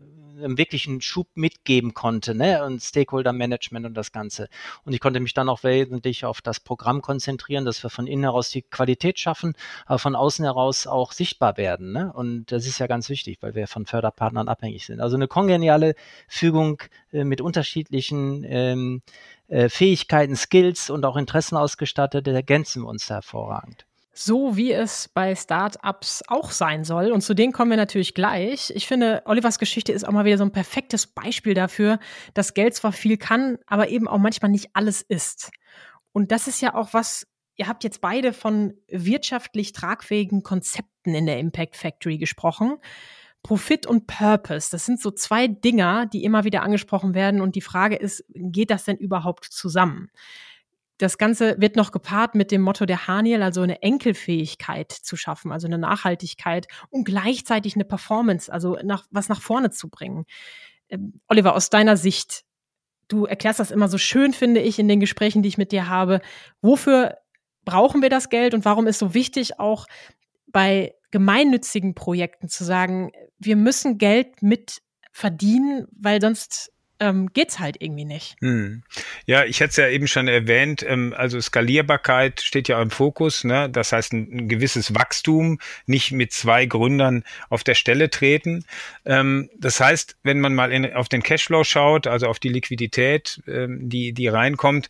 [0.43, 2.65] äh, einen wirklichen Schub mitgeben konnte, ne?
[2.65, 4.49] Und Stakeholder Management und das Ganze.
[4.85, 8.25] Und ich konnte mich dann auch wesentlich auf das Programm konzentrieren, dass wir von innen
[8.25, 9.55] heraus die Qualität schaffen,
[9.87, 11.93] aber von außen heraus auch sichtbar werden.
[11.93, 12.13] Ne?
[12.13, 15.01] Und das ist ja ganz wichtig, weil wir von Förderpartnern abhängig sind.
[15.01, 15.95] Also eine kongeniale
[16.29, 19.03] Fügung äh, mit unterschiedlichen ähm,
[19.49, 25.09] äh, Fähigkeiten, Skills und auch Interessen ausgestattet, ergänzen wir uns da hervorragend so wie es
[25.09, 27.13] bei Startups auch sein soll.
[27.13, 28.71] Und zu denen kommen wir natürlich gleich.
[28.75, 31.99] Ich finde, Olivers Geschichte ist auch mal wieder so ein perfektes Beispiel dafür,
[32.35, 35.51] dass Geld zwar viel kann, aber eben auch manchmal nicht alles ist.
[36.13, 41.25] Und das ist ja auch was, ihr habt jetzt beide von wirtschaftlich tragfähigen Konzepten in
[41.25, 42.77] der Impact Factory gesprochen.
[43.43, 47.41] Profit und Purpose, das sind so zwei Dinger, die immer wieder angesprochen werden.
[47.41, 50.11] Und die Frage ist, geht das denn überhaupt zusammen?
[51.03, 55.51] Das Ganze wird noch gepaart mit dem Motto der Haniel, also eine Enkelfähigkeit zu schaffen,
[55.51, 60.27] also eine Nachhaltigkeit und gleichzeitig eine Performance, also nach, was nach vorne zu bringen.
[60.89, 62.45] Ähm, Oliver, aus deiner Sicht,
[63.09, 65.89] du erklärst das immer so schön, finde ich, in den Gesprächen, die ich mit dir
[65.89, 66.21] habe.
[66.61, 67.17] Wofür
[67.65, 69.89] brauchen wir das Geld und warum ist so wichtig, auch
[70.47, 73.11] bei gemeinnützigen Projekten zu sagen,
[73.41, 76.71] wir müssen Geld mit verdienen, weil sonst
[77.03, 78.37] ähm, geht's halt irgendwie nicht.
[78.41, 78.85] Hm.
[79.27, 83.43] Ja, ich hatte es ja eben schon erwähnt, ähm, also Skalierbarkeit steht ja im Fokus,
[83.43, 83.69] ne?
[83.69, 88.65] das heißt ein, ein gewisses Wachstum, nicht mit zwei Gründern auf der Stelle treten.
[89.05, 93.43] Ähm, das heißt, wenn man mal in, auf den Cashflow schaut, also auf die Liquidität,
[93.49, 94.89] ähm, die, die reinkommt,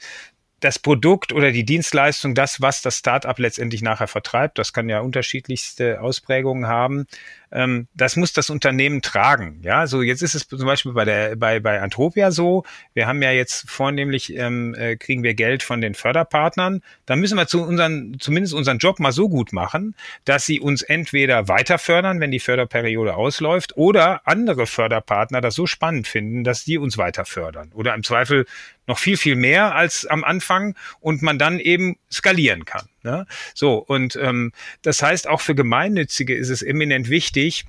[0.61, 5.01] das Produkt oder die Dienstleistung, das, was das Startup letztendlich nachher vertreibt, das kann ja
[5.01, 7.07] unterschiedlichste Ausprägungen haben,
[7.53, 9.61] ähm, das muss das Unternehmen tragen.
[9.63, 12.65] Ja, so jetzt ist es zum Beispiel bei der bei bei Antropia so.
[12.95, 16.83] Wir haben ja jetzt vornehmlich ähm, äh, kriegen wir Geld von den Förderpartnern.
[17.07, 20.83] Da müssen wir zu unseren zumindest unseren Job mal so gut machen, dass sie uns
[20.83, 26.65] entweder weiter fördern, wenn die Förderperiode ausläuft, oder andere Förderpartner das so spannend finden, dass
[26.65, 28.47] die uns weiter fördern oder im Zweifel
[28.87, 32.89] noch viel viel mehr als am Anfang und man dann eben skalieren kann.
[33.03, 33.27] Ne?
[33.55, 37.65] So, und ähm, das heißt, auch für Gemeinnützige ist es eminent wichtig,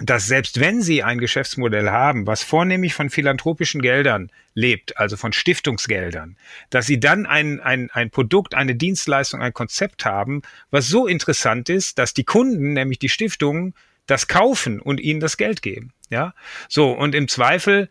[0.00, 5.32] dass selbst wenn sie ein Geschäftsmodell haben, was vornehmlich von philanthropischen Geldern lebt, also von
[5.32, 6.36] Stiftungsgeldern,
[6.70, 11.68] dass sie dann ein, ein, ein Produkt, eine Dienstleistung, ein Konzept haben, was so interessant
[11.68, 13.74] ist, dass die Kunden, nämlich die Stiftungen,
[14.06, 15.92] das kaufen und ihnen das Geld geben.
[16.10, 16.32] Ja,
[16.68, 17.90] so und im Zweifel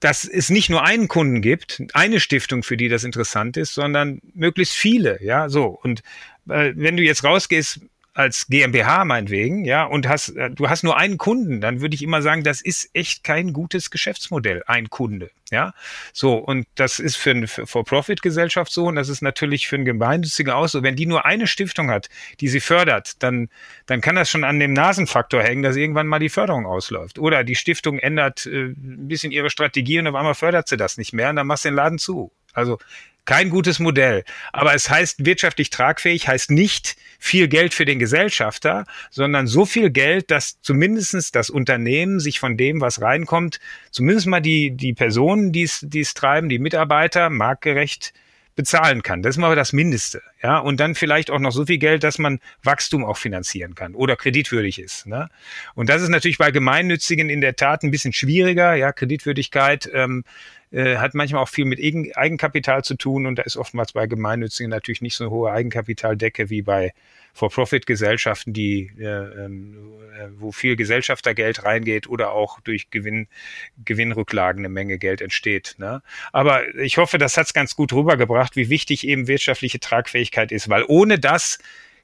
[0.00, 4.20] dass es nicht nur einen Kunden gibt, eine Stiftung, für die das interessant ist, sondern
[4.34, 5.66] möglichst viele, ja, so.
[5.66, 6.02] Und
[6.48, 7.80] äh, wenn du jetzt rausgehst
[8.18, 12.02] als GmbH meinetwegen, ja, und hast, äh, du hast nur einen Kunden, dann würde ich
[12.02, 15.72] immer sagen, das ist echt kein gutes Geschäftsmodell, ein Kunde, ja.
[16.12, 20.52] So, und das ist für eine For-Profit-Gesellschaft so, und das ist natürlich für einen Gemeinnützigen
[20.52, 20.82] auch so.
[20.82, 22.08] Wenn die nur eine Stiftung hat,
[22.40, 23.50] die sie fördert, dann,
[23.86, 27.20] dann kann das schon an dem Nasenfaktor hängen, dass irgendwann mal die Förderung ausläuft.
[27.20, 30.98] Oder die Stiftung ändert äh, ein bisschen ihre Strategie und auf einmal fördert sie das
[30.98, 32.32] nicht mehr und dann machst du den Laden zu.
[32.52, 32.78] Also
[33.28, 34.24] kein gutes Modell.
[34.54, 39.90] Aber es heißt, wirtschaftlich tragfähig heißt nicht viel Geld für den Gesellschafter, sondern so viel
[39.90, 43.60] Geld, dass zumindestens das Unternehmen sich von dem, was reinkommt,
[43.90, 48.14] zumindest mal die, die Personen, die es treiben, die Mitarbeiter, marktgerecht
[48.58, 49.22] bezahlen kann.
[49.22, 50.20] Das ist mal das Mindeste.
[50.42, 53.94] Ja, und dann vielleicht auch noch so viel Geld, dass man Wachstum auch finanzieren kann
[53.94, 55.06] oder kreditwürdig ist.
[55.06, 55.28] Ne?
[55.76, 58.74] Und das ist natürlich bei Gemeinnützigen in der Tat ein bisschen schwieriger.
[58.74, 60.24] Ja, Kreditwürdigkeit ähm,
[60.72, 64.70] äh, hat manchmal auch viel mit Eigenkapital zu tun und da ist oftmals bei Gemeinnützigen
[64.70, 66.92] natürlich nicht so eine hohe Eigenkapitaldecke wie bei
[67.38, 69.76] For-Profit-Gesellschaften, die äh, ähm,
[70.18, 73.28] äh, wo viel Gesellschaftergeld reingeht oder auch durch Gewinn,
[73.84, 75.76] Gewinnrücklagen eine Menge Geld entsteht.
[75.78, 76.02] Ne?
[76.32, 80.68] Aber ich hoffe, das hat es ganz gut rübergebracht, wie wichtig eben wirtschaftliche Tragfähigkeit ist,
[80.68, 81.58] weil ohne das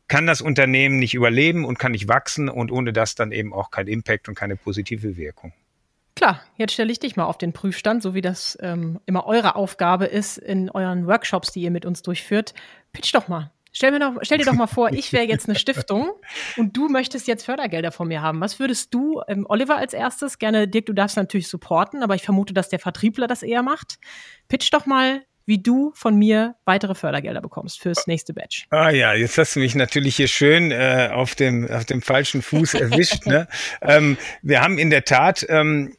[0.06, 3.70] kann das Unternehmen nicht überleben und kann nicht wachsen und ohne das dann eben auch
[3.70, 5.52] kein Impact und keine positive Wirkung.
[6.14, 9.56] Klar, jetzt stelle ich dich mal auf den Prüfstand, so wie das ähm, immer eure
[9.56, 12.54] Aufgabe ist in euren Workshops, die ihr mit uns durchführt.
[12.92, 13.50] Pitch doch mal.
[13.76, 16.12] Stell, mir doch, stell dir doch mal vor, ich wäre jetzt eine Stiftung
[16.56, 18.40] und du möchtest jetzt Fördergelder von mir haben.
[18.40, 22.22] Was würdest du, ähm, Oliver als erstes, gerne, Dirk, du darfst natürlich supporten, aber ich
[22.22, 23.98] vermute, dass der Vertriebler das eher macht.
[24.48, 28.66] Pitch doch mal wie du von mir weitere Fördergelder bekommst fürs nächste Batch.
[28.70, 32.40] Ah ja, jetzt hast du mich natürlich hier schön äh, auf dem auf dem falschen
[32.42, 33.26] Fuß erwischt.
[33.26, 33.46] ne?
[33.82, 35.96] ähm, wir haben in der Tat ähm,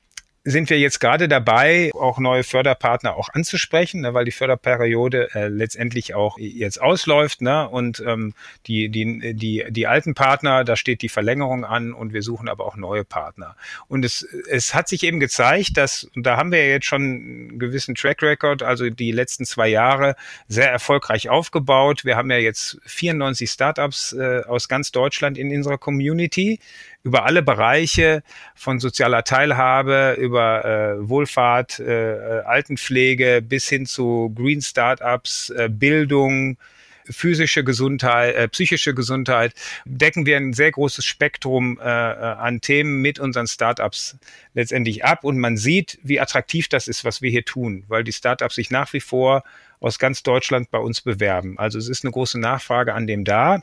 [0.47, 5.47] sind wir jetzt gerade dabei, auch neue Förderpartner auch anzusprechen, ne, weil die Förderperiode äh,
[5.47, 7.41] letztendlich auch jetzt ausläuft.
[7.41, 8.36] Ne, und ähm,
[8.67, 12.65] die, die, die, die alten Partner, da steht die Verlängerung an und wir suchen aber
[12.65, 13.55] auch neue Partner.
[13.88, 17.60] Und es, es hat sich eben gezeigt, dass, und da haben wir jetzt schon einen
[17.60, 20.15] gewissen Track Record, also die letzten zwei Jahre
[20.47, 22.05] sehr erfolgreich aufgebaut.
[22.05, 26.60] Wir haben ja jetzt 94 Startups äh, aus ganz Deutschland in unserer Community
[27.05, 28.23] über alle Bereiche
[28.55, 36.58] von sozialer Teilhabe, über äh, Wohlfahrt, äh, Altenpflege bis hin zu Green Startups, äh, Bildung,
[37.06, 39.54] physische Gesundheit, äh, psychische Gesundheit,
[39.86, 44.17] decken wir ein sehr großes Spektrum äh, äh, an Themen mit unseren Startups
[44.54, 45.24] letztendlich ab.
[45.24, 48.71] Und man sieht, wie attraktiv das ist, was wir hier tun, weil die Startups sich
[48.71, 49.43] nach wie vor
[49.80, 51.60] aus ganz Deutschland bei uns bewerben.
[51.60, 53.62] Also es ist eine große Nachfrage an dem da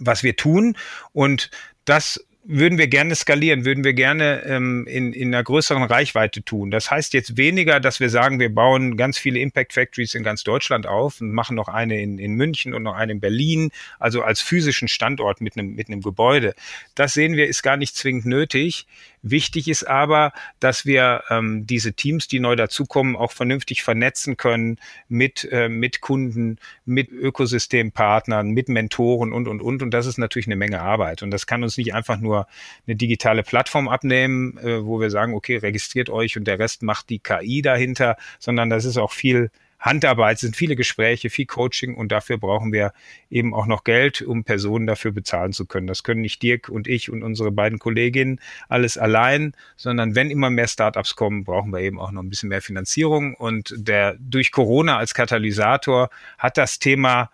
[0.00, 0.76] was wir tun.
[1.12, 1.50] Und
[1.84, 6.70] das würden wir gerne skalieren, würden wir gerne ähm, in, in einer größeren Reichweite tun.
[6.70, 10.44] Das heißt jetzt weniger, dass wir sagen, wir bauen ganz viele Impact Factories in ganz
[10.44, 14.22] Deutschland auf und machen noch eine in, in München und noch eine in Berlin, also
[14.22, 16.54] als physischen Standort mit einem, mit einem Gebäude.
[16.94, 18.86] Das sehen wir, ist gar nicht zwingend nötig.
[19.22, 24.78] Wichtig ist aber, dass wir ähm, diese Teams, die neu dazukommen, auch vernünftig vernetzen können
[25.08, 29.82] mit, äh, mit Kunden, mit Ökosystempartnern, mit Mentoren und, und, und.
[29.82, 31.22] Und das ist natürlich eine Menge Arbeit.
[31.22, 32.46] Und das kann uns nicht einfach nur
[32.86, 37.10] eine digitale Plattform abnehmen, äh, wo wir sagen, okay, registriert euch und der Rest macht
[37.10, 42.10] die KI dahinter, sondern das ist auch viel Handarbeit, sind viele Gespräche, viel Coaching und
[42.10, 42.92] dafür brauchen wir
[43.30, 45.86] eben auch noch Geld, um Personen dafür bezahlen zu können.
[45.86, 50.50] Das können nicht Dirk und ich und unsere beiden Kolleginnen alles allein, sondern wenn immer
[50.50, 54.50] mehr Startups kommen, brauchen wir eben auch noch ein bisschen mehr Finanzierung und der durch
[54.50, 57.30] Corona als Katalysator hat das Thema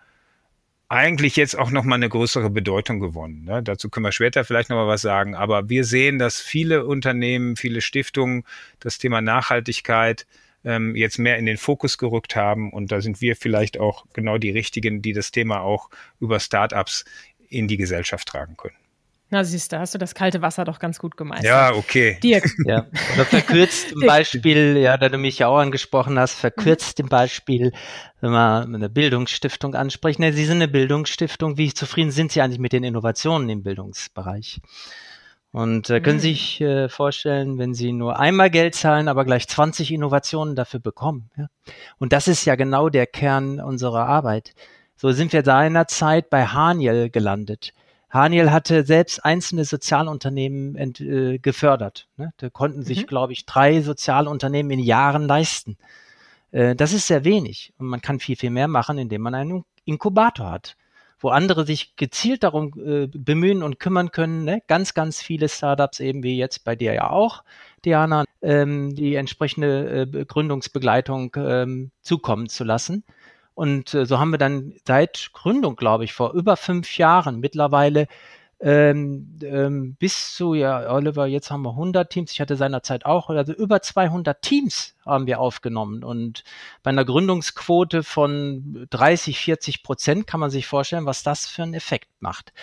[0.87, 3.43] eigentlich jetzt auch noch mal eine größere Bedeutung gewonnen.
[3.45, 3.63] Ne?
[3.63, 5.33] Dazu können wir später vielleicht noch mal was sagen.
[5.33, 8.43] Aber wir sehen, dass viele Unternehmen, viele Stiftungen
[8.79, 10.27] das Thema Nachhaltigkeit
[10.65, 12.73] ähm, jetzt mehr in den Fokus gerückt haben.
[12.73, 17.05] Und da sind wir vielleicht auch genau die Richtigen, die das Thema auch über Startups
[17.47, 18.75] in die Gesellschaft tragen können.
[19.31, 21.45] Na, siehst du, hast du das kalte Wasser doch ganz gut gemeistert.
[21.45, 22.19] Ja, okay.
[22.21, 22.45] Dirk.
[22.65, 22.85] Ja.
[23.15, 27.71] Oder verkürzt im Beispiel, ja, da du mich ja auch angesprochen hast, verkürzt im Beispiel,
[28.21, 30.23] wenn wir eine Bildungsstiftung ansprechen.
[30.23, 31.57] Ja, Sie sind eine Bildungsstiftung.
[31.57, 34.61] Wie zufrieden sind Sie eigentlich mit den Innovationen im Bildungsbereich?
[35.55, 36.21] Und äh, können mhm.
[36.21, 41.29] sich äh, vorstellen, wenn Sie nur einmal Geld zahlen, aber gleich 20 Innovationen dafür bekommen.
[41.37, 41.47] Ja?
[41.97, 44.53] Und das ist ja genau der Kern unserer Arbeit.
[44.97, 47.73] So sind wir seinerzeit bei Haniel gelandet.
[48.09, 52.09] Haniel hatte selbst einzelne Sozialunternehmen ent, äh, gefördert.
[52.17, 52.33] Ne?
[52.35, 53.07] Da konnten sich, mhm.
[53.07, 55.77] glaube ich, drei Sozialunternehmen in Jahren leisten.
[56.51, 57.71] Äh, das ist sehr wenig.
[57.77, 60.75] Und man kann viel, viel mehr machen, indem man einen Inkubator hat
[61.19, 64.43] wo andere sich gezielt darum äh, bemühen und kümmern können.
[64.43, 64.61] Ne?
[64.67, 67.43] Ganz, ganz viele Startups, eben wie jetzt bei dir ja auch,
[67.83, 73.03] Diana, ähm, die entsprechende äh, Gründungsbegleitung ähm, zukommen zu lassen.
[73.53, 78.07] Und äh, so haben wir dann seit Gründung, glaube ich, vor über fünf Jahren mittlerweile
[78.65, 82.31] ähm, ähm, bis zu, ja, Oliver, jetzt haben wir 100 Teams.
[82.31, 86.03] Ich hatte seinerzeit auch, also über 200 Teams haben wir aufgenommen.
[86.03, 86.43] Und
[86.81, 91.75] bei einer Gründungsquote von 30, 40 Prozent kann man sich vorstellen, was das für einen
[91.75, 92.53] Effekt macht.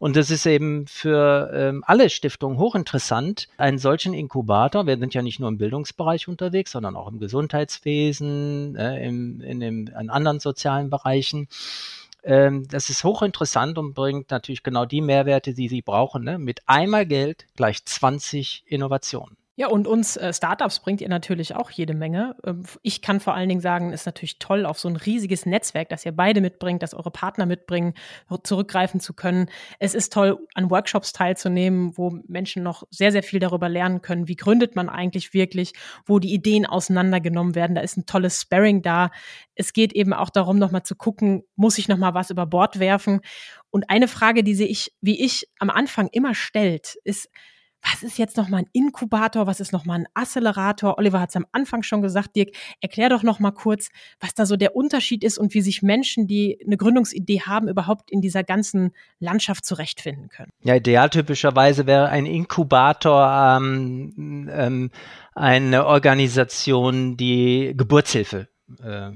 [0.00, 5.22] Und das ist eben für ähm, alle Stiftungen hochinteressant, einen solchen Inkubator, wir sind ja
[5.22, 10.40] nicht nur im Bildungsbereich unterwegs, sondern auch im Gesundheitswesen, äh, im, in, dem, in anderen
[10.40, 11.46] sozialen Bereichen,
[12.22, 16.24] ähm, das ist hochinteressant und bringt natürlich genau die Mehrwerte, die Sie brauchen.
[16.24, 16.38] Ne?
[16.38, 19.36] Mit einmal Geld gleich 20 Innovationen.
[19.54, 22.36] Ja, und uns äh, Startups bringt ihr natürlich auch jede Menge.
[22.42, 25.90] Ähm, ich kann vor allen Dingen sagen, ist natürlich toll, auf so ein riesiges Netzwerk,
[25.90, 27.92] das ihr beide mitbringt, das eure Partner mitbringen,
[28.44, 29.50] zurückgreifen zu können.
[29.78, 34.26] Es ist toll, an Workshops teilzunehmen, wo Menschen noch sehr, sehr viel darüber lernen können,
[34.26, 35.74] wie gründet man eigentlich wirklich,
[36.06, 37.74] wo die Ideen auseinandergenommen werden.
[37.74, 39.10] Da ist ein tolles Sparring da.
[39.54, 43.20] Es geht eben auch darum, nochmal zu gucken, muss ich nochmal was über Bord werfen?
[43.68, 47.28] Und eine Frage, die sich, wie ich am Anfang immer stellt, ist,
[47.82, 50.98] was ist jetzt nochmal ein Inkubator, was ist nochmal ein Accelerator?
[50.98, 53.90] Oliver hat es am Anfang schon gesagt, Dirk, erklär doch nochmal kurz,
[54.20, 58.10] was da so der Unterschied ist und wie sich Menschen, die eine Gründungsidee haben, überhaupt
[58.10, 60.52] in dieser ganzen Landschaft zurechtfinden können.
[60.62, 64.90] Ja, idealtypischerweise wäre ein Inkubator ähm, ähm,
[65.34, 68.48] eine Organisation, die Geburtshilfe
[68.82, 69.10] äh,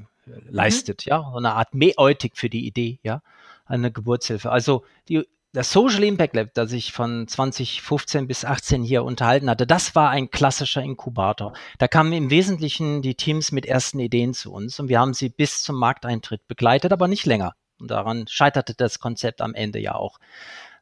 [0.49, 1.11] leistet, mhm.
[1.11, 3.23] ja, so eine Art Mäeutik für die Idee, ja,
[3.65, 4.51] eine Geburtshilfe.
[4.51, 5.25] Also die
[5.57, 10.11] das Social Impact Lab, das ich von 2015 bis 18 hier unterhalten hatte, das war
[10.11, 11.55] ein klassischer Inkubator.
[11.79, 15.31] Da kamen im Wesentlichen die Teams mit ersten Ideen zu uns und wir haben sie
[15.31, 17.55] bis zum Markteintritt begleitet, aber nicht länger.
[17.81, 20.19] Und daran scheiterte das Konzept am Ende ja auch.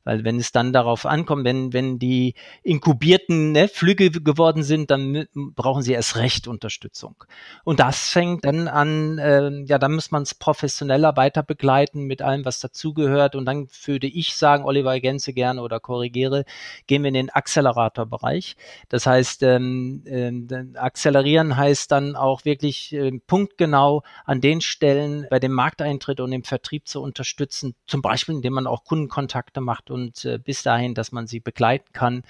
[0.04, 5.26] Weil wenn es dann darauf ankommt, wenn, wenn die inkubierten ne, Flüge geworden sind, dann
[5.34, 7.16] brauchen sie erst recht Unterstützung.
[7.64, 12.22] Und das fängt dann an, äh, ja, dann muss man es professioneller weiter begleiten mit
[12.22, 13.34] allem, was dazugehört.
[13.34, 16.44] Und dann würde ich sagen, Oliver ergänze gerne oder korrigiere,
[16.86, 18.56] gehen wir in den Accelerator-Bereich.
[18.88, 25.38] Das heißt, ähm, äh, akzelerieren heißt dann auch wirklich äh, punktgenau an den Stellen bei
[25.40, 30.24] dem Markteintritt und dem Vertrieb zu unterstützen, zum Beispiel indem man auch Kundenkontakte macht und
[30.24, 32.22] äh, bis dahin, dass man sie begleiten kann,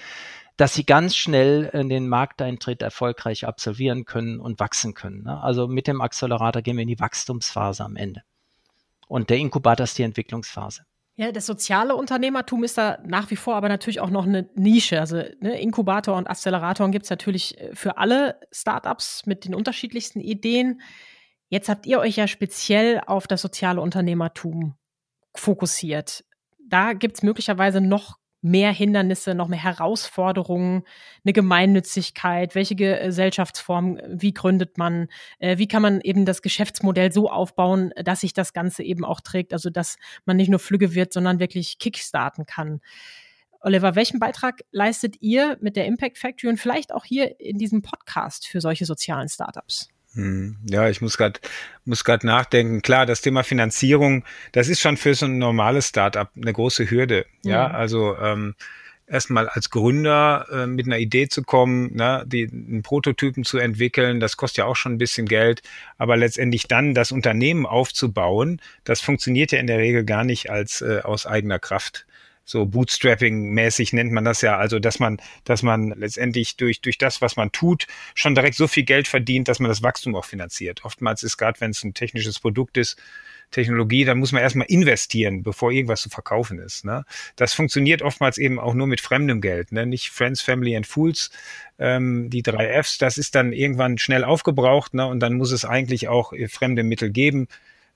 [0.56, 5.24] dass sie ganz schnell äh, den Markteintritt erfolgreich absolvieren können und wachsen können.
[5.24, 5.42] Ne?
[5.42, 8.22] Also mit dem Accelerator gehen wir in die Wachstumsphase am Ende.
[9.08, 10.84] Und der Inkubator ist die Entwicklungsphase.
[11.16, 14.98] Ja, das soziale Unternehmertum ist da nach wie vor aber natürlich auch noch eine Nische.
[14.98, 20.20] Also ne, Inkubator und Acceleratoren gibt es natürlich äh, für alle Startups mit den unterschiedlichsten
[20.20, 20.80] Ideen.
[21.48, 24.74] Jetzt habt ihr euch ja speziell auf das soziale Unternehmertum
[25.36, 26.24] fokussiert
[26.68, 30.82] da gibt es möglicherweise noch mehr Hindernisse, noch mehr Herausforderungen,
[31.24, 37.30] eine Gemeinnützigkeit, welche Gesellschaftsform, wie gründet man, äh, wie kann man eben das Geschäftsmodell so
[37.30, 39.96] aufbauen, dass sich das Ganze eben auch trägt, also dass
[40.26, 42.82] man nicht nur Flügge wird, sondern wirklich kickstarten kann.
[43.60, 47.80] Oliver, welchen Beitrag leistet ihr mit der Impact Factory und vielleicht auch hier in diesem
[47.80, 49.88] Podcast für solche sozialen Startups?
[50.14, 51.40] Hm, ja, ich muss gerade
[51.84, 52.82] muss gerade nachdenken.
[52.82, 57.26] Klar, das Thema Finanzierung, das ist schon für so ein normales Startup eine große Hürde.
[57.42, 57.74] Ja, mhm.
[57.74, 58.54] also ähm,
[59.06, 64.20] erstmal als Gründer äh, mit einer Idee zu kommen, ne, die, einen Prototypen zu entwickeln,
[64.20, 65.62] das kostet ja auch schon ein bisschen Geld,
[65.98, 70.80] aber letztendlich dann das Unternehmen aufzubauen, das funktioniert ja in der Regel gar nicht als
[70.80, 72.06] äh, aus eigener Kraft
[72.44, 77.20] so Bootstrapping-mäßig nennt man das ja, also dass man, dass man letztendlich durch, durch das,
[77.22, 80.84] was man tut, schon direkt so viel Geld verdient, dass man das Wachstum auch finanziert.
[80.84, 83.00] Oftmals ist gerade, wenn es ein technisches Produkt ist,
[83.50, 86.84] Technologie, dann muss man erstmal investieren, bevor irgendwas zu verkaufen ist.
[86.84, 87.04] Ne?
[87.36, 89.86] Das funktioniert oftmals eben auch nur mit fremdem Geld, ne?
[89.86, 91.30] nicht Friends, Family and Fools.
[91.78, 95.06] Ähm, die drei Fs, das ist dann irgendwann schnell aufgebraucht ne?
[95.06, 97.48] und dann muss es eigentlich auch fremde Mittel geben,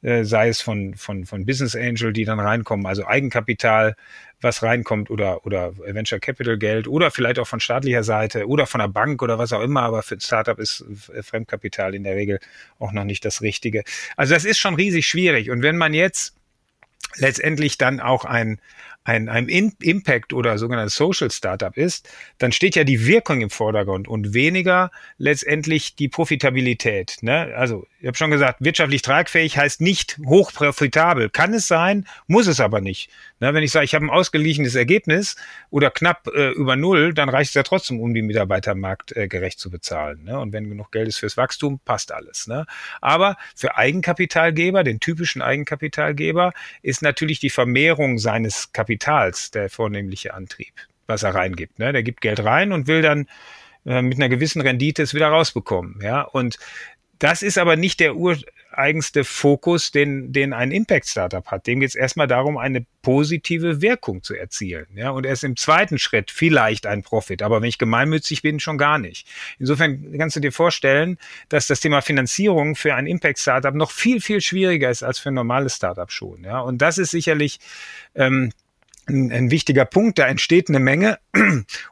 [0.02, 3.96] äh, sei es von, von, von Business Angel, die dann reinkommen, also Eigenkapital,
[4.40, 8.80] was reinkommt oder, oder Venture Capital Geld oder vielleicht auch von staatlicher Seite oder von
[8.80, 10.84] der Bank oder was auch immer, aber für ein Startup ist
[11.22, 12.38] Fremdkapital in der Regel
[12.78, 13.82] auch noch nicht das Richtige.
[14.16, 15.50] Also das ist schon riesig schwierig.
[15.50, 16.36] Und wenn man jetzt
[17.16, 18.60] letztendlich dann auch ein,
[19.08, 24.06] ein, ein Impact oder sogenanntes Social Startup ist, dann steht ja die Wirkung im Vordergrund
[24.06, 27.16] und weniger letztendlich die Profitabilität.
[27.22, 27.54] Ne?
[27.56, 31.30] Also ich habe schon gesagt, wirtschaftlich tragfähig heißt nicht hoch profitabel.
[31.30, 33.10] Kann es sein, muss es aber nicht.
[33.40, 33.54] Ne?
[33.54, 35.36] Wenn ich sage, ich habe ein ausgeglichenes Ergebnis
[35.70, 39.60] oder knapp äh, über null, dann reicht es ja trotzdem, um die Mitarbeiter marktgerecht äh,
[39.60, 40.24] zu bezahlen.
[40.24, 40.38] Ne?
[40.38, 42.46] Und wenn genug Geld ist fürs Wachstum, passt alles.
[42.46, 42.66] Ne?
[43.00, 50.74] Aber für Eigenkapitalgeber, den typischen Eigenkapitalgeber, ist natürlich die Vermehrung seines Kapitals der vornehmliche Antrieb,
[51.06, 51.78] was er reingibt.
[51.78, 51.92] Ne?
[51.92, 53.28] Der gibt Geld rein und will dann
[53.86, 56.00] äh, mit einer gewissen Rendite es wieder rausbekommen.
[56.02, 56.58] Ja, und
[57.18, 58.16] das ist aber nicht der
[58.78, 61.66] ureigenste Fokus, den, den ein Impact-Startup hat.
[61.66, 64.86] Dem geht es erstmal darum, eine positive Wirkung zu erzielen.
[64.94, 67.42] Ja, und erst im zweiten Schritt vielleicht ein Profit.
[67.42, 69.26] Aber wenn ich gemeinnützig bin, schon gar nicht.
[69.58, 74.40] Insofern kannst du dir vorstellen, dass das Thema Finanzierung für ein Impact-Startup noch viel, viel
[74.40, 76.44] schwieriger ist als für ein normales Startup schon.
[76.44, 77.58] Ja, und das ist sicherlich,
[78.14, 78.52] ähm,
[79.08, 80.18] ein, ein wichtiger Punkt.
[80.18, 81.18] Da entsteht eine Menge.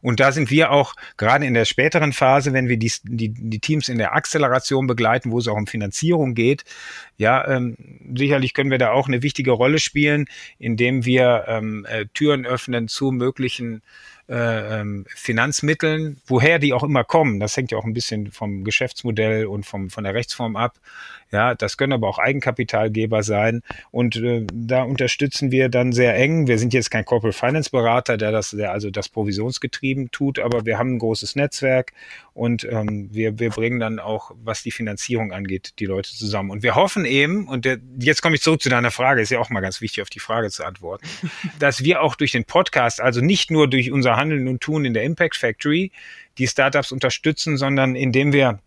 [0.03, 3.59] Und da sind wir auch gerade in der späteren Phase, wenn wir die, die, die
[3.59, 6.65] Teams in der Acceleration begleiten, wo es auch um Finanzierung geht,
[7.17, 7.77] ja, ähm,
[8.15, 10.27] sicherlich können wir da auch eine wichtige Rolle spielen,
[10.59, 13.83] indem wir ähm, äh, Türen öffnen zu möglichen
[14.29, 17.39] äh, ähm, Finanzmitteln, woher die auch immer kommen.
[17.39, 20.79] Das hängt ja auch ein bisschen vom Geschäftsmodell und vom, von der Rechtsform ab.
[21.33, 23.63] Ja, das können aber auch Eigenkapitalgeber sein.
[23.91, 26.47] Und äh, da unterstützen wir dann sehr eng.
[26.47, 30.65] Wir sind jetzt kein Corporate Finance Berater, der das, der also das provisionsgetrieben tut, aber
[30.67, 31.93] wir haben ein großes Netzwerk
[32.33, 36.51] und ähm, wir, wir bringen dann auch, was die Finanzierung angeht, die Leute zusammen.
[36.51, 39.41] Und wir hoffen eben, und der, jetzt komme ich zurück zu deiner Frage, ist ja
[39.41, 41.07] auch mal ganz wichtig, auf die Frage zu antworten,
[41.59, 44.95] dass wir auch durch den Podcast, also nicht nur durch unser Handeln und Tun in
[44.95, 45.91] der Impact Factory,
[46.39, 48.61] die Startups unterstützen, sondern indem wir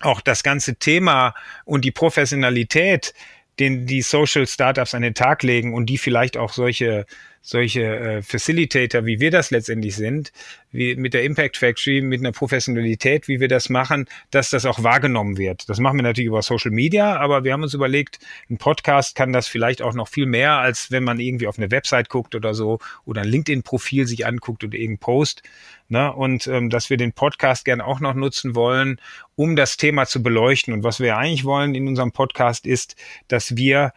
[0.00, 3.14] auch das ganze Thema und die Professionalität,
[3.58, 7.06] den die Social Startups an den Tag legen und die vielleicht auch solche
[7.46, 10.32] solche äh, Facilitator, wie wir das letztendlich sind,
[10.72, 14.82] wie mit der Impact Factory, mit einer Professionalität, wie wir das machen, dass das auch
[14.82, 15.68] wahrgenommen wird.
[15.68, 19.34] Das machen wir natürlich über Social Media, aber wir haben uns überlegt, ein Podcast kann
[19.34, 22.54] das vielleicht auch noch viel mehr, als wenn man irgendwie auf eine Website guckt oder
[22.54, 25.42] so oder ein LinkedIn-Profil sich anguckt oder irgendein Post.
[25.90, 26.10] Ne?
[26.14, 28.98] Und ähm, dass wir den Podcast gerne auch noch nutzen wollen,
[29.36, 30.72] um das Thema zu beleuchten.
[30.72, 32.96] Und was wir eigentlich wollen in unserem Podcast ist,
[33.28, 33.92] dass wir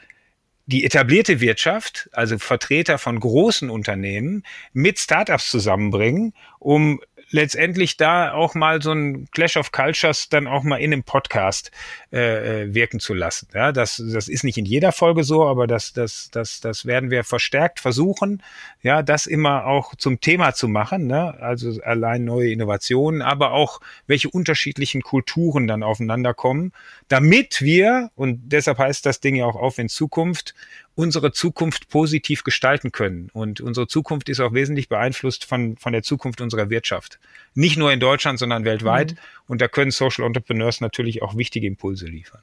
[0.68, 4.44] die etablierte Wirtschaft, also Vertreter von großen Unternehmen,
[4.74, 10.64] mit Startups zusammenbringen, um letztendlich da auch mal so ein Clash of Cultures dann auch
[10.64, 11.72] mal in einem Podcast
[12.12, 13.48] äh, äh, wirken zu lassen.
[13.54, 17.12] Ja, das, das ist nicht in jeder Folge so, aber das, das, das, das werden
[17.12, 18.42] wir verstärkt versuchen,
[18.82, 21.08] ja, das immer auch zum Thema zu machen.
[21.08, 21.36] Ne?
[21.42, 26.72] Also allein neue Innovationen, aber auch welche unterschiedlichen Kulturen dann aufeinander kommen,
[27.10, 30.56] damit wir, und deshalb heißt das Ding ja auch auf in Zukunft,
[30.98, 33.30] unsere Zukunft positiv gestalten können.
[33.32, 37.20] Und unsere Zukunft ist auch wesentlich beeinflusst von, von der Zukunft unserer Wirtschaft.
[37.54, 39.12] Nicht nur in Deutschland, sondern weltweit.
[39.12, 39.18] Mhm.
[39.48, 42.42] Und da können Social Entrepreneurs natürlich auch wichtige Impulse liefern.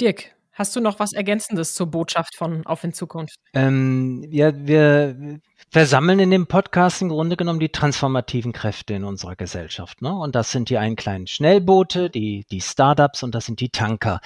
[0.00, 3.34] Dirk, Hast du noch was Ergänzendes zur Botschaft von Auf in Zukunft?
[3.54, 9.34] Ähm, ja, wir versammeln in dem Podcast im Grunde genommen die transformativen Kräfte in unserer
[9.34, 10.00] Gesellschaft.
[10.00, 10.14] Ne?
[10.14, 14.20] Und das sind die einen kleinen Schnellboote, die, die Startups und das sind die Tanker,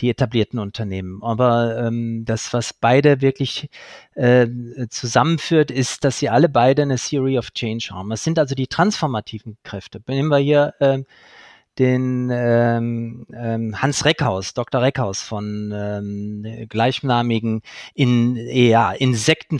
[0.00, 1.22] die etablierten Unternehmen.
[1.22, 3.68] Aber ähm, das, was beide wirklich
[4.14, 4.46] äh,
[4.88, 8.10] zusammenführt, ist, dass sie alle beide eine Theory of Change haben.
[8.10, 10.02] Es sind also die transformativen Kräfte.
[10.06, 11.02] Nehmen wir hier äh,
[11.78, 14.82] den ähm, ähm, Hans Reckhaus, Dr.
[14.82, 17.62] Reckhaus von ähm, gleichnamigen
[17.94, 19.58] in, ja, Insekten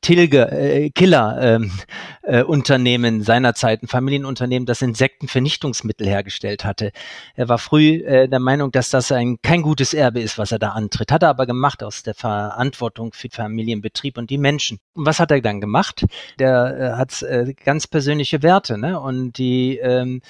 [0.00, 1.72] Tilge, äh, Killer ähm,
[2.22, 6.92] äh, Unternehmen seinerzeit, ein Familienunternehmen, das Insektenvernichtungsmittel hergestellt hatte.
[7.34, 10.58] Er war früh äh, der Meinung, dass das ein kein gutes Erbe ist, was er
[10.58, 11.10] da antritt.
[11.10, 14.78] Hat er aber gemacht aus der Verantwortung für Familienbetrieb und die Menschen.
[14.94, 16.04] Und was hat er dann gemacht?
[16.38, 19.00] Der äh, hat äh, ganz persönliche Werte, ne?
[19.00, 20.20] Und die ähm,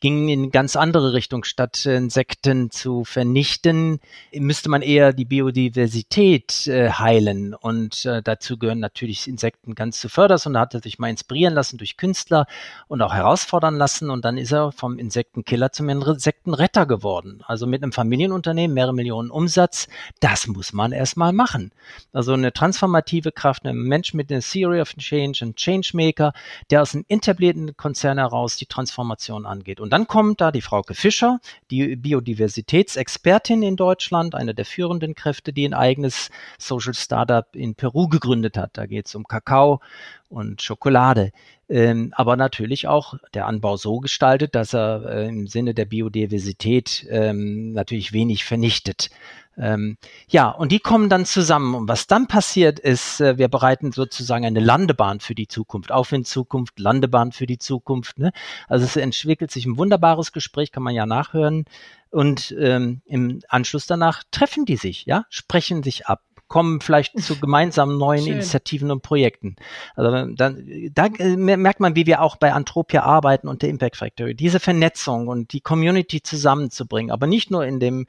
[0.00, 1.44] gingen in ganz andere Richtung.
[1.44, 4.00] Statt Insekten zu vernichten,
[4.34, 7.54] müsste man eher die Biodiversität äh, heilen.
[7.54, 10.40] Und äh, dazu gehören natürlich Insekten ganz zu fördern.
[10.46, 12.46] Und da hat er sich mal inspirieren lassen durch Künstler
[12.88, 14.10] und auch herausfordern lassen.
[14.10, 17.42] Und dann ist er vom Insektenkiller zum Insektenretter geworden.
[17.46, 19.88] Also mit einem Familienunternehmen, mehrere Millionen Umsatz.
[20.20, 21.72] Das muss man erstmal machen.
[22.12, 26.32] Also eine transformative Kraft, ein Mensch mit einer Theory of Change, ein Changemaker,
[26.70, 29.80] der aus einem etablierten Konzern heraus die Transformation angeht.
[29.80, 31.40] Und und dann kommt da die Frauke Fischer,
[31.72, 38.06] die Biodiversitätsexpertin in Deutschland, eine der führenden Kräfte, die ein eigenes Social Startup in Peru
[38.06, 38.70] gegründet hat.
[38.74, 39.80] Da geht es um Kakao
[40.28, 41.32] und Schokolade.
[41.68, 47.04] Ähm, aber natürlich auch der Anbau so gestaltet, dass er äh, im Sinne der Biodiversität
[47.10, 49.10] ähm, natürlich wenig vernichtet.
[49.56, 49.96] Ähm,
[50.28, 51.74] ja, und die kommen dann zusammen.
[51.74, 56.12] Und was dann passiert ist, äh, wir bereiten sozusagen eine Landebahn für die Zukunft, auf
[56.12, 58.18] in Zukunft, Landebahn für die Zukunft.
[58.18, 58.32] Ne?
[58.68, 61.64] Also es entwickelt sich ein wunderbares Gespräch, kann man ja nachhören.
[62.10, 67.36] Und ähm, im Anschluss danach treffen die sich, ja, sprechen sich ab kommen vielleicht zu
[67.40, 68.32] gemeinsamen neuen Schön.
[68.34, 69.56] Initiativen und Projekten.
[69.94, 73.96] Also dann, da äh, merkt man, wie wir auch bei Antropia arbeiten und der Impact
[73.96, 74.34] Factory.
[74.34, 78.06] Diese Vernetzung und die Community zusammenzubringen, aber nicht nur in dem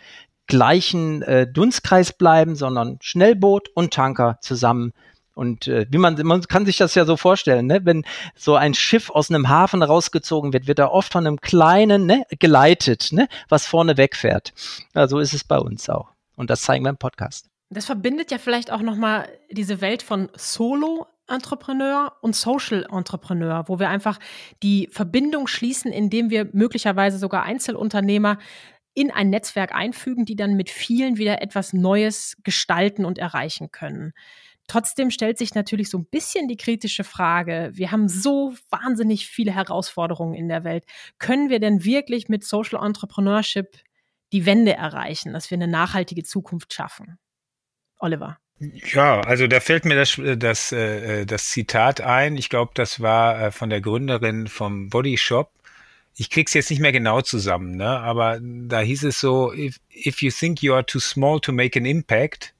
[0.52, 4.92] gleichen äh, Dunstkreis bleiben, sondern Schnellboot und Tanker zusammen.
[5.34, 7.80] Und äh, wie man, man kann sich das ja so vorstellen, ne?
[7.86, 8.04] wenn
[8.36, 12.26] so ein Schiff aus einem Hafen rausgezogen wird, wird er oft von einem kleinen ne,
[12.38, 13.30] geleitet, ne?
[13.48, 14.52] was vorne wegfährt.
[14.94, 16.10] Ja, so ist es bei uns auch.
[16.36, 17.48] Und das zeigen wir im Podcast.
[17.70, 23.80] Das verbindet ja vielleicht auch nochmal diese Welt von Solo Entrepreneur und Social Entrepreneur, wo
[23.80, 24.20] wir einfach
[24.64, 28.38] die Verbindung schließen, indem wir möglicherweise sogar Einzelunternehmer
[28.94, 34.14] in ein Netzwerk einfügen, die dann mit vielen wieder etwas Neues gestalten und erreichen können.
[34.68, 39.54] Trotzdem stellt sich natürlich so ein bisschen die kritische Frage, wir haben so wahnsinnig viele
[39.54, 40.86] Herausforderungen in der Welt.
[41.20, 43.68] Können wir denn wirklich mit Social Entrepreneurship
[44.32, 47.18] die Wende erreichen, dass wir eine nachhaltige Zukunft schaffen?
[48.00, 48.38] Oliver.
[48.60, 52.38] Ja, also da fällt mir das, das, äh, das Zitat ein.
[52.38, 55.52] Ich glaube, das war äh, von der Gründerin vom Body Shop
[56.16, 57.88] ich krieg's jetzt nicht mehr genau zusammen, ne?
[57.88, 61.78] aber da hieß es so, if, if you think you are too small to make
[61.80, 62.54] an impact,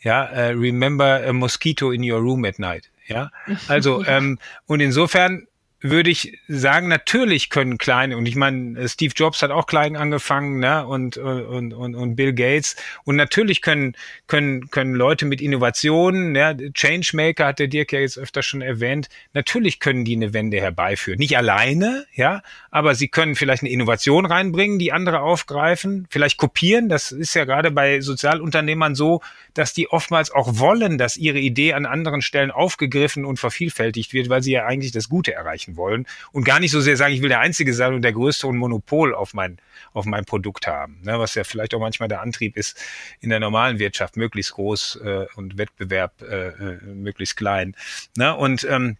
[0.00, 2.90] ja, uh, remember a mosquito in your room at night.
[3.06, 3.30] Ja,
[3.68, 4.04] also.
[4.06, 5.46] Ähm, und insofern
[5.84, 10.58] würde ich sagen, natürlich können kleine, und ich meine, Steve Jobs hat auch klein angefangen,
[10.58, 13.94] ne, und, und, und, und Bill Gates, und natürlich können,
[14.26, 19.10] können, können Leute mit Innovationen, ja, Changemaker hat der Dirk ja jetzt öfter schon erwähnt,
[19.34, 21.18] natürlich können die eine Wende herbeiführen.
[21.18, 26.88] Nicht alleine, ja, aber sie können vielleicht eine Innovation reinbringen, die andere aufgreifen, vielleicht kopieren,
[26.88, 29.20] das ist ja gerade bei Sozialunternehmern so,
[29.52, 34.30] dass die oftmals auch wollen, dass ihre Idee an anderen Stellen aufgegriffen und vervielfältigt wird,
[34.30, 37.22] weil sie ja eigentlich das Gute erreichen wollen und gar nicht so sehr sagen, ich
[37.22, 39.58] will der Einzige sein und der Größte und Monopol auf mein,
[39.92, 42.80] auf mein Produkt haben, ne, was ja vielleicht auch manchmal der Antrieb ist
[43.20, 47.76] in der normalen Wirtschaft, möglichst groß äh, und Wettbewerb äh, äh möglichst klein.
[48.16, 48.96] Ne, und ähm,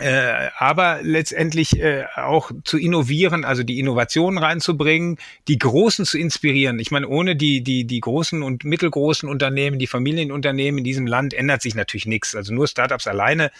[0.00, 6.78] äh, aber letztendlich äh, auch zu innovieren, also die Innovationen reinzubringen, die Großen zu inspirieren.
[6.78, 11.34] Ich meine, ohne die, die, die großen und mittelgroßen Unternehmen, die Familienunternehmen in diesem Land
[11.34, 12.36] ändert sich natürlich nichts.
[12.36, 13.50] Also nur Startups alleine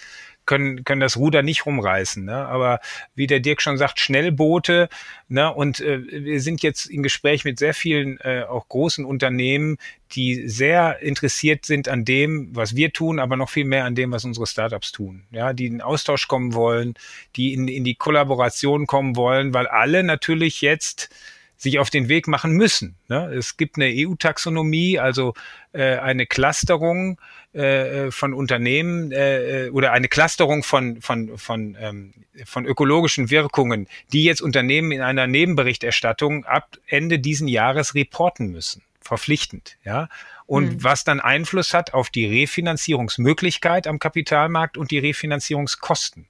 [0.49, 2.25] können, können das Ruder nicht rumreißen.
[2.25, 2.35] Ne?
[2.35, 2.81] Aber
[3.15, 4.89] wie der Dirk schon sagt, Schnellboote.
[5.29, 5.53] Ne?
[5.53, 9.77] Und äh, wir sind jetzt im Gespräch mit sehr vielen äh, auch großen Unternehmen,
[10.13, 14.11] die sehr interessiert sind an dem, was wir tun, aber noch viel mehr an dem,
[14.11, 15.23] was unsere Startups tun.
[15.31, 16.95] Ja, die in den Austausch kommen wollen,
[17.37, 21.11] die in, in die Kollaboration kommen wollen, weil alle natürlich jetzt
[21.59, 22.95] sich auf den Weg machen müssen.
[23.09, 23.35] Ne?
[23.35, 25.35] Es gibt eine EU-Taxonomie, also
[25.73, 27.21] äh, eine Clusterung
[27.53, 33.89] äh, von Unternehmen äh, äh, oder eine Clusterung von, von, von, ähm, von ökologischen Wirkungen,
[34.13, 38.83] die jetzt Unternehmen in einer Nebenberichterstattung ab Ende diesen Jahres reporten müssen.
[39.01, 40.09] Verpflichtend, ja.
[40.47, 40.85] Und mhm.
[40.85, 46.27] was dann Einfluss hat auf die Refinanzierungsmöglichkeit am Kapitalmarkt und die Refinanzierungskosten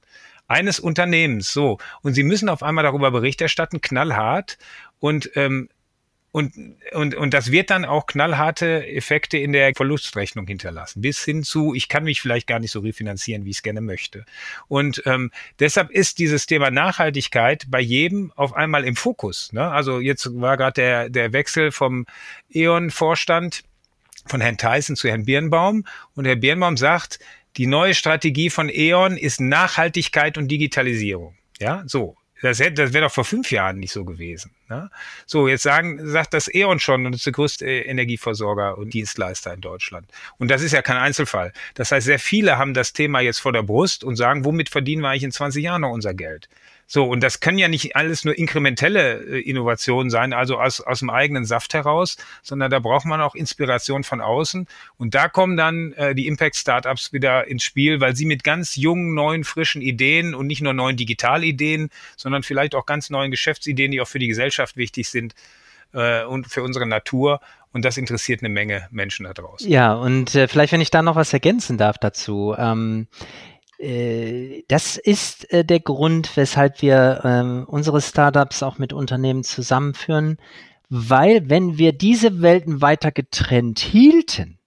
[0.49, 1.53] eines Unternehmens.
[1.53, 1.79] So.
[2.03, 4.59] Und sie müssen auf einmal darüber Bericht erstatten, knallhart.
[5.01, 5.69] Und, ähm,
[6.31, 6.53] und,
[6.93, 11.01] und, und das wird dann auch knallharte Effekte in der Verlustrechnung hinterlassen.
[11.01, 13.81] Bis hin zu, ich kann mich vielleicht gar nicht so refinanzieren, wie ich es gerne
[13.81, 14.27] möchte.
[14.69, 19.53] Und ähm, deshalb ist dieses Thema Nachhaltigkeit bei jedem auf einmal im Fokus.
[19.53, 19.69] Ne?
[19.71, 22.05] Also jetzt war gerade der, der Wechsel vom
[22.51, 23.65] E.ON-Vorstand
[24.27, 25.87] von Herrn Tyson zu Herrn Birnbaum.
[26.15, 27.21] Und Herr Birnbaum sagt,
[27.57, 31.37] die neue Strategie von E.ON ist Nachhaltigkeit und Digitalisierung.
[31.59, 32.18] Ja, so.
[32.43, 34.53] Das, hätte, das wäre doch vor fünf Jahren nicht so gewesen.
[34.69, 34.91] Ne?
[35.27, 39.61] So, jetzt sagen, sagt das E.ON schon und ist der größte Energieversorger und Dienstleister in
[39.61, 40.11] Deutschland.
[40.39, 41.53] Und das ist ja kein Einzelfall.
[41.75, 45.03] Das heißt, sehr viele haben das Thema jetzt vor der Brust und sagen, womit verdienen
[45.03, 46.49] wir eigentlich in 20 Jahren noch unser Geld?
[46.91, 51.01] So, und das können ja nicht alles nur inkrementelle äh, Innovationen sein, also aus, aus
[51.01, 54.67] dem eigenen Saft heraus, sondern da braucht man auch Inspiration von außen.
[54.97, 59.13] Und da kommen dann äh, die Impact-Startups wieder ins Spiel, weil sie mit ganz jungen,
[59.13, 64.01] neuen, frischen Ideen und nicht nur neuen Digitalideen, sondern vielleicht auch ganz neuen Geschäftsideen, die
[64.01, 65.35] auch für die Gesellschaft wichtig sind,
[65.93, 67.41] äh, und für unsere Natur.
[67.73, 69.71] Und das interessiert eine Menge Menschen da draußen.
[69.71, 72.55] Ja, und äh, vielleicht, wenn ich da noch was ergänzen darf dazu.
[72.59, 79.45] Ähm, äh, das ist äh, der Grund, weshalb wir ähm, unsere Startups auch mit Unternehmen
[79.45, 80.39] zusammenführen,
[80.89, 84.59] weil wenn wir diese Welten weiter getrennt hielten,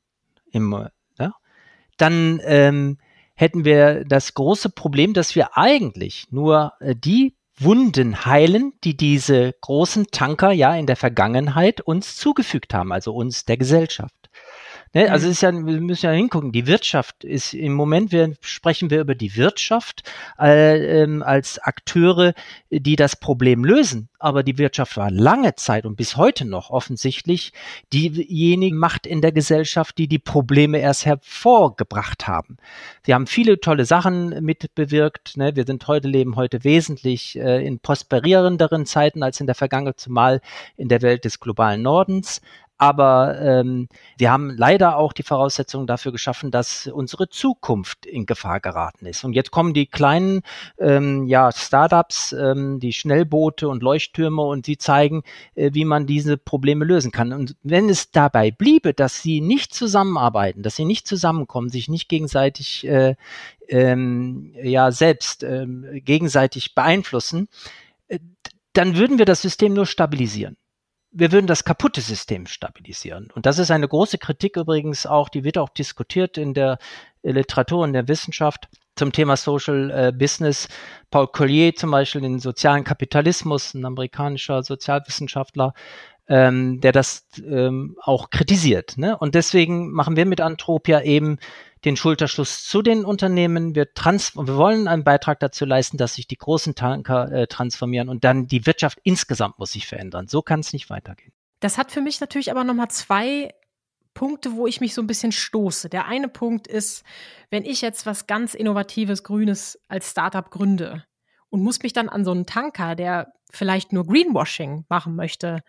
[0.52, 0.88] im,
[1.20, 1.34] ja,
[1.98, 3.00] dann ähm,
[3.36, 9.54] hätten wir das große Problem, dass wir eigentlich nur äh, die Wunden heilen, die diese
[9.62, 14.21] großen Tanker ja in der Vergangenheit uns zugefügt haben, also uns der Gesellschaft.
[14.94, 15.10] Ne?
[15.10, 15.32] Also mhm.
[15.32, 16.52] ist ja, wir müssen ja hingucken.
[16.52, 20.04] Die Wirtschaft ist im Moment, wir sprechen wir über die Wirtschaft
[20.40, 22.34] äh, ähm, als Akteure,
[22.70, 24.10] die das Problem lösen.
[24.20, 27.54] Aber die Wirtschaft war lange Zeit und bis heute noch offensichtlich
[27.92, 32.58] diejenige Macht in der Gesellschaft, die die Probleme erst hervorgebracht haben.
[33.06, 35.38] Sie haben viele tolle Sachen mitbewirkt.
[35.38, 35.56] Ne?
[35.56, 40.42] Wir sind heute leben heute wesentlich äh, in prosperierenderen Zeiten als in der Vergangenheit, zumal
[40.78, 42.42] in der Welt des globalen Nordens.
[42.82, 48.60] Aber ähm, wir haben leider auch die Voraussetzungen dafür geschaffen, dass unsere Zukunft in Gefahr
[48.60, 49.24] geraten ist.
[49.24, 50.42] Und jetzt kommen die kleinen
[50.80, 55.22] ähm, ja, Startups, ähm, die Schnellboote und Leuchttürme und sie zeigen,
[55.54, 57.34] äh, wie man diese Probleme lösen kann.
[57.34, 62.10] Und wenn es dabei bliebe, dass sie nicht zusammenarbeiten, dass sie nicht zusammenkommen, sich nicht
[62.10, 63.14] gegenseitig äh,
[63.70, 67.48] ähm, ja selbst ähm, gegenseitig beeinflussen,
[68.08, 68.18] äh,
[68.74, 70.58] dann würden wir das System nur stabilisieren
[71.12, 73.30] wir würden das kaputte System stabilisieren.
[73.36, 76.78] Und das ist eine große Kritik übrigens auch, die wird auch diskutiert in der
[77.24, 80.68] Literatur und der Wissenschaft zum Thema Social äh, Business.
[81.10, 85.74] Paul Collier zum Beispiel, den sozialen Kapitalismus, ein amerikanischer Sozialwissenschaftler,
[86.28, 88.98] ähm, der das ähm, auch kritisiert.
[88.98, 89.18] Ne?
[89.18, 91.38] Und deswegen machen wir mit Antropia eben
[91.86, 93.76] den Schulterschluss zu den Unternehmen.
[93.76, 98.24] Wir, wir wollen einen Beitrag dazu leisten, dass sich die großen Tanker äh, transformieren und
[98.24, 100.28] dann die Wirtschaft insgesamt muss sich verändern.
[100.28, 101.34] So kann es nicht weitergehen.
[101.60, 103.54] Das hat für mich natürlich aber nochmal zwei
[104.14, 105.90] Punkte, wo ich mich so ein bisschen stoße.
[105.90, 107.04] Der eine Punkt ist,
[107.50, 111.06] wenn ich jetzt was ganz Innovatives, Grünes als Startup gründe
[111.50, 115.64] und muss mich dann an so einen Tanker, der vielleicht nur Greenwashing machen möchte,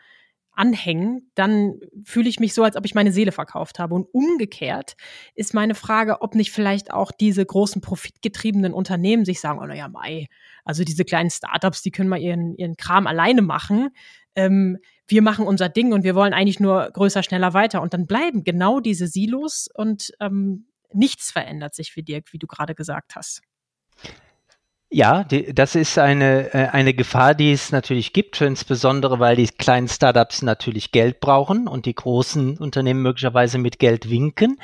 [0.54, 3.94] anhängen, dann fühle ich mich so, als ob ich meine Seele verkauft habe.
[3.94, 4.94] Und umgekehrt
[5.34, 9.88] ist meine Frage, ob nicht vielleicht auch diese großen profitgetriebenen Unternehmen sich sagen, oh naja,
[9.88, 10.28] Mai,
[10.64, 13.90] also diese kleinen Startups, die können mal ihren, ihren Kram alleine machen.
[14.34, 17.82] Ähm, wir machen unser Ding und wir wollen eigentlich nur größer, schneller weiter.
[17.82, 22.46] Und dann bleiben genau diese Silos und ähm, nichts verändert sich für Dirk, wie du
[22.46, 23.42] gerade gesagt hast.
[24.94, 29.46] Ja, die, das ist eine, äh, eine Gefahr, die es natürlich gibt, insbesondere weil die
[29.46, 34.58] kleinen Startups natürlich Geld brauchen und die großen Unternehmen möglicherweise mit Geld winken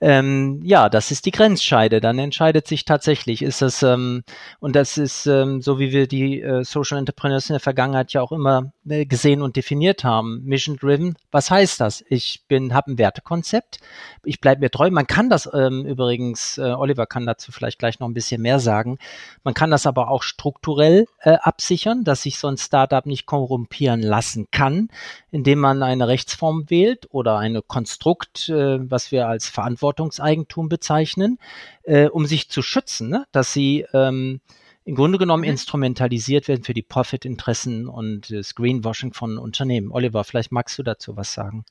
[0.00, 2.00] ähm, ja, das ist die Grenzscheide.
[2.00, 4.24] Dann entscheidet sich tatsächlich, ist das, ähm,
[4.58, 8.20] und das ist ähm, so, wie wir die äh, Social Entrepreneurs in der Vergangenheit ja
[8.20, 10.42] auch immer äh, gesehen und definiert haben.
[10.44, 12.04] Mission Driven, was heißt das?
[12.08, 13.78] Ich bin, habe ein Wertekonzept,
[14.24, 14.90] ich bleibe mir treu.
[14.90, 18.58] Man kann das ähm, übrigens, äh, Oliver kann dazu vielleicht gleich noch ein bisschen mehr
[18.58, 18.98] sagen.
[19.44, 24.02] Man kann das aber auch strukturell äh, absichern, dass sich so ein Startup nicht korrumpieren
[24.02, 24.88] lassen kann,
[25.30, 31.38] indem man eine Rechtsform wählt oder eine Konstrukt, äh, was wir als Verantwortung Verantwortungseigentum bezeichnen,
[31.82, 33.26] äh, um sich zu schützen, ne?
[33.32, 34.40] dass sie ähm,
[34.84, 35.50] im Grunde genommen mhm.
[35.50, 39.90] instrumentalisiert werden für die Profitinteressen und das Greenwashing von Unternehmen.
[39.92, 41.64] Oliver, vielleicht magst du dazu was sagen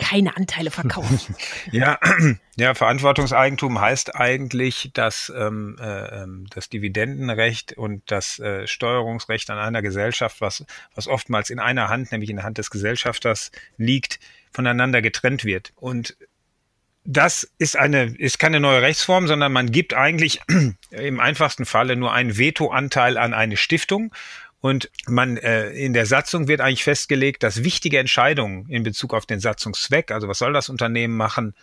[0.00, 1.36] keine Anteile verkaufen.
[1.72, 1.98] ja,
[2.56, 9.58] ja, Verantwortungseigentum heißt eigentlich, dass ähm, äh, ähm, das Dividendenrecht und das äh, Steuerungsrecht an
[9.58, 10.64] einer Gesellschaft, was,
[10.94, 14.18] was oftmals in einer Hand, nämlich in der Hand des Gesellschafters liegt,
[14.50, 15.72] voneinander getrennt wird.
[15.76, 16.16] Und
[17.04, 20.40] das ist eine, ist keine neue Rechtsform, sondern man gibt eigentlich
[20.90, 24.14] im einfachsten Falle nur einen Vetoanteil an eine Stiftung.
[24.62, 29.24] Und man äh, in der Satzung wird eigentlich festgelegt, dass wichtige Entscheidungen in Bezug auf
[29.24, 31.54] den Satzungszweck, also was soll das Unternehmen machen,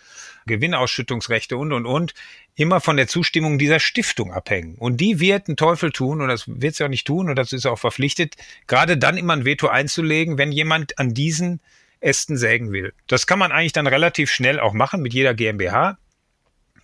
[0.48, 2.16] Gewinnausschüttungsrechte und und und,
[2.56, 4.76] immer von der Zustimmung dieser Stiftung abhängen.
[4.80, 7.54] Und die wird einen Teufel tun, und das wird sie auch nicht tun, und das
[7.54, 8.36] ist auch verpflichtet,
[8.66, 11.60] gerade dann immer ein Veto einzulegen, wenn jemand an diesen
[12.00, 12.94] Ästen sägen will.
[13.08, 15.98] Das kann man eigentlich dann relativ schnell auch machen mit jeder GmbH.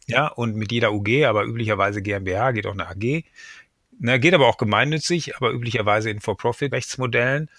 [0.07, 3.23] Ja, und mit jeder UG, aber üblicherweise GmbH geht auch eine AG.
[3.99, 7.49] Na, geht aber auch gemeinnützig, aber üblicherweise in For-Profit-Rechtsmodellen.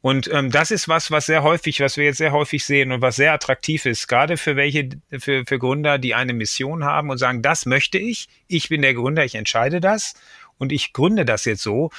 [0.00, 3.02] Und ähm, das ist was, was sehr häufig, was wir jetzt sehr häufig sehen und
[3.02, 7.18] was sehr attraktiv ist, gerade für welche, für, für Gründer, die eine Mission haben und
[7.18, 10.14] sagen, das möchte ich, ich bin der Gründer, ich entscheide das
[10.56, 11.90] und ich gründe das jetzt so.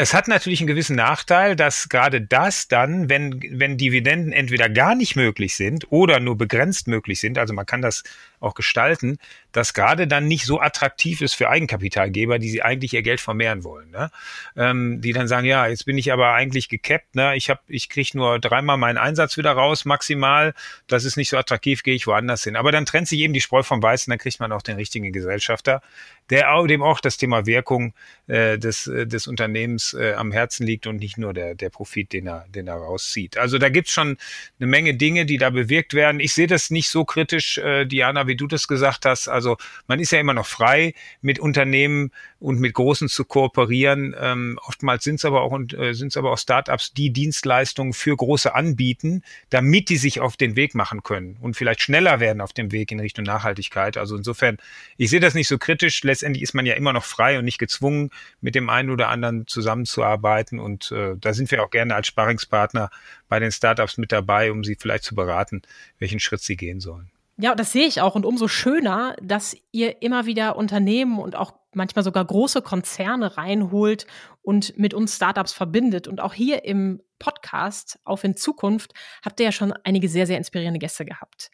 [0.00, 4.94] Es hat natürlich einen gewissen Nachteil, dass gerade das dann, wenn, wenn Dividenden entweder gar
[4.94, 8.04] nicht möglich sind oder nur begrenzt möglich sind, also man kann das
[8.40, 9.18] auch gestalten,
[9.52, 13.64] das gerade dann nicht so attraktiv ist für Eigenkapitalgeber, die sie eigentlich ihr Geld vermehren
[13.64, 13.90] wollen.
[13.90, 14.10] Ne?
[14.56, 17.34] Ähm, die dann sagen, ja, jetzt bin ich aber eigentlich gekappt, ne?
[17.36, 20.54] ich, hab, ich kriege nur dreimal meinen Einsatz wieder raus, maximal,
[20.86, 22.56] das ist nicht so attraktiv, gehe ich woanders hin.
[22.56, 25.12] Aber dann trennt sich eben die Spreu vom Weißen, dann kriegt man auch den richtigen
[25.12, 25.82] Gesellschafter,
[26.30, 27.94] der auch, dem auch das Thema Wirkung
[28.26, 32.12] äh, des, äh, des Unternehmens äh, am Herzen liegt und nicht nur der, der Profit,
[32.12, 33.38] den er, den er rauszieht.
[33.38, 34.18] Also da gibt's schon
[34.60, 36.20] eine Menge Dinge, die da bewirkt werden.
[36.20, 39.28] Ich sehe das nicht so kritisch, äh, Diana, wie du das gesagt hast.
[39.28, 39.56] Also
[39.86, 44.14] man ist ja immer noch frei, mit Unternehmen und mit Großen zu kooperieren.
[44.18, 48.16] Ähm, oftmals sind es aber auch äh, sind es aber auch Startups, die Dienstleistungen für
[48.16, 52.52] Große anbieten, damit die sich auf den Weg machen können und vielleicht schneller werden auf
[52.52, 53.96] dem Weg in Richtung Nachhaltigkeit.
[53.96, 54.58] Also insofern,
[54.96, 56.02] ich sehe das nicht so kritisch.
[56.02, 58.10] Letztendlich ist man ja immer noch frei und nicht gezwungen,
[58.40, 60.58] mit dem einen oder anderen zusammenzuarbeiten.
[60.58, 62.90] Und äh, da sind wir auch gerne als Sparringspartner
[63.28, 65.62] bei den Startups mit dabei, um sie vielleicht zu beraten,
[65.98, 67.10] welchen Schritt sie gehen sollen.
[67.40, 68.16] Ja, das sehe ich auch.
[68.16, 74.06] Und umso schöner, dass ihr immer wieder Unternehmen und auch manchmal sogar große Konzerne reinholt
[74.42, 76.08] und mit uns Startups verbindet.
[76.08, 78.92] Und auch hier im Podcast auf in Zukunft
[79.24, 81.50] habt ihr ja schon einige sehr, sehr inspirierende Gäste gehabt.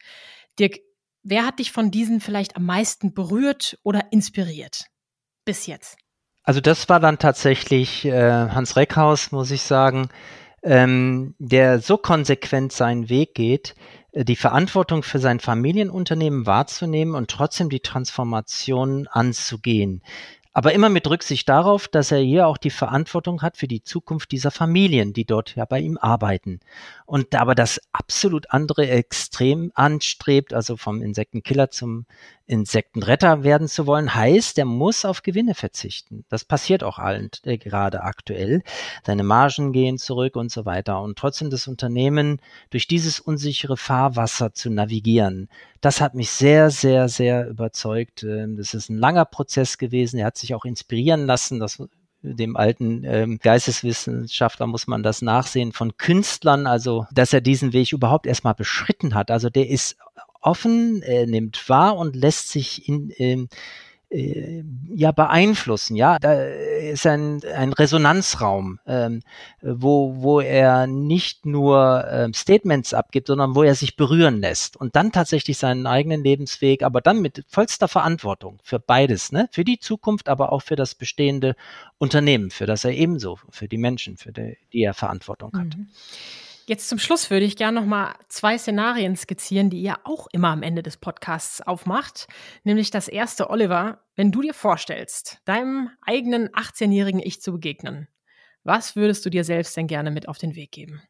[0.57, 0.79] Dirk,
[1.21, 4.85] wer hat dich von diesen vielleicht am meisten berührt oder inspiriert?
[5.45, 5.97] Bis jetzt.
[6.43, 10.09] Also das war dann tatsächlich äh, Hans Reckhaus, muss ich sagen,
[10.63, 13.75] ähm, der so konsequent seinen Weg geht,
[14.15, 20.01] die Verantwortung für sein Familienunternehmen wahrzunehmen und trotzdem die Transformation anzugehen.
[20.57, 24.31] Aber immer mit Rücksicht darauf, dass er hier auch die Verantwortung hat für die Zukunft
[24.31, 26.61] dieser Familien, die dort ja bei ihm arbeiten.
[27.05, 32.05] Und aber das absolut andere Extrem anstrebt, also vom Insektenkiller zum
[32.47, 36.25] Insektenretter werden zu wollen, heißt, er muss auf Gewinne verzichten.
[36.29, 38.61] Das passiert auch allen äh, gerade aktuell.
[39.03, 41.01] Deine Margen gehen zurück und so weiter.
[41.01, 42.39] Und trotzdem das Unternehmen
[42.69, 45.49] durch dieses unsichere Fahrwasser zu navigieren,
[45.81, 48.23] das hat mich sehr, sehr, sehr überzeugt.
[48.23, 50.19] Ähm, das ist ein langer Prozess gewesen.
[50.19, 51.59] Er hat sich auch inspirieren lassen.
[51.59, 51.81] Das
[52.21, 57.91] dem alten ähm, Geisteswissenschaftler muss man das nachsehen von Künstlern, also dass er diesen Weg
[57.91, 59.29] überhaupt erstmal beschritten hat.
[59.29, 59.97] Also der ist
[60.45, 63.49] offen, er nimmt wahr und lässt sich in, ähm,
[64.09, 65.95] äh, ja beeinflussen.
[65.95, 66.33] Ja, da,
[66.91, 69.21] ist ein, ein Resonanzraum, ähm,
[69.61, 74.95] wo, wo er nicht nur ähm, Statements abgibt, sondern wo er sich berühren lässt und
[74.95, 79.49] dann tatsächlich seinen eigenen Lebensweg, aber dann mit vollster Verantwortung für beides, ne?
[79.51, 81.55] für die Zukunft, aber auch für das bestehende
[81.97, 85.77] Unternehmen, für das er ebenso, für die Menschen, für die, die er Verantwortung hat.
[85.77, 85.87] Mhm.
[86.67, 90.49] Jetzt zum Schluss würde ich gerne noch mal zwei Szenarien skizzieren, die ihr auch immer
[90.49, 92.27] am Ende des Podcasts aufmacht.
[92.63, 98.07] Nämlich das erste, Oliver, wenn du dir vorstellst, deinem eigenen 18-jährigen Ich zu begegnen,
[98.63, 101.03] was würdest du dir selbst denn gerne mit auf den Weg geben?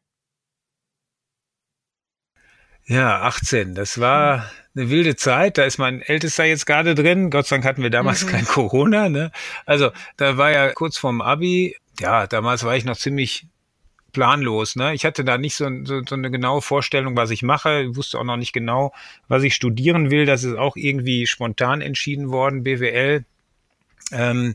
[2.84, 3.74] Ja, 18.
[3.74, 5.56] Das war eine wilde Zeit.
[5.56, 7.30] Da ist mein Ältester jetzt gerade drin.
[7.30, 8.28] Gott sei Dank hatten wir damals mhm.
[8.28, 9.08] kein Corona.
[9.08, 9.32] Ne?
[9.64, 11.76] Also da war ja kurz vorm Abi.
[11.98, 13.48] Ja, damals war ich noch ziemlich
[14.16, 14.76] planlos.
[14.76, 14.94] Ne?
[14.94, 17.82] Ich hatte da nicht so, so, so eine genaue Vorstellung, was ich mache.
[17.82, 18.94] Ich wusste auch noch nicht genau,
[19.28, 20.24] was ich studieren will.
[20.24, 23.26] Das ist auch irgendwie spontan entschieden worden, BWL.
[24.12, 24.54] Ähm,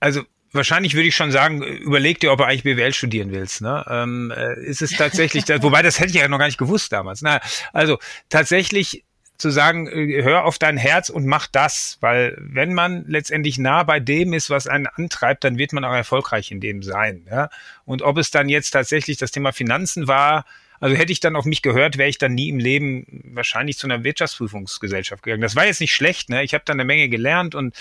[0.00, 3.62] also wahrscheinlich würde ich schon sagen, überleg dir, ob du eigentlich BWL studieren willst.
[3.62, 3.84] Ne?
[3.88, 7.22] Ähm, äh, ist es tatsächlich, wobei das hätte ich ja noch gar nicht gewusst damals.
[7.22, 7.40] Na,
[7.72, 9.04] also tatsächlich
[9.36, 13.82] zu sagen, äh, hör auf dein Herz und mach das, weil wenn man letztendlich nah
[13.82, 17.26] bei dem ist, was einen antreibt, dann wird man auch erfolgreich in dem sein.
[17.30, 17.50] Ja?
[17.84, 20.44] Und ob es dann jetzt tatsächlich das Thema Finanzen war,
[20.80, 23.86] also hätte ich dann auf mich gehört, wäre ich dann nie im Leben wahrscheinlich zu
[23.86, 25.40] einer Wirtschaftsprüfungsgesellschaft gegangen.
[25.40, 26.42] Das war jetzt nicht schlecht, ne?
[26.42, 27.74] Ich habe dann eine Menge gelernt und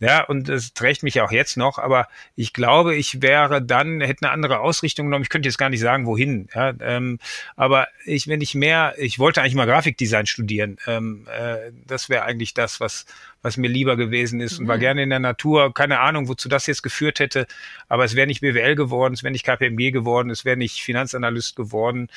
[0.00, 4.26] ja, und es trägt mich auch jetzt noch, aber ich glaube, ich wäre dann, hätte
[4.26, 5.24] eine andere Ausrichtung genommen.
[5.24, 6.48] Ich könnte jetzt gar nicht sagen, wohin.
[6.54, 7.18] Ja, ähm,
[7.56, 10.78] aber ich, wenn ich mehr, ich wollte eigentlich mal Grafikdesign studieren.
[10.86, 13.06] Ähm, äh, das wäre eigentlich das, was,
[13.42, 14.80] was mir lieber gewesen ist und war mhm.
[14.80, 15.74] gerne in der Natur.
[15.74, 17.48] Keine Ahnung, wozu das jetzt geführt hätte,
[17.88, 21.56] aber es wäre nicht BWL geworden, es wäre nicht KPMG geworden, es wäre nicht Finanzanalyst
[21.56, 22.08] geworden.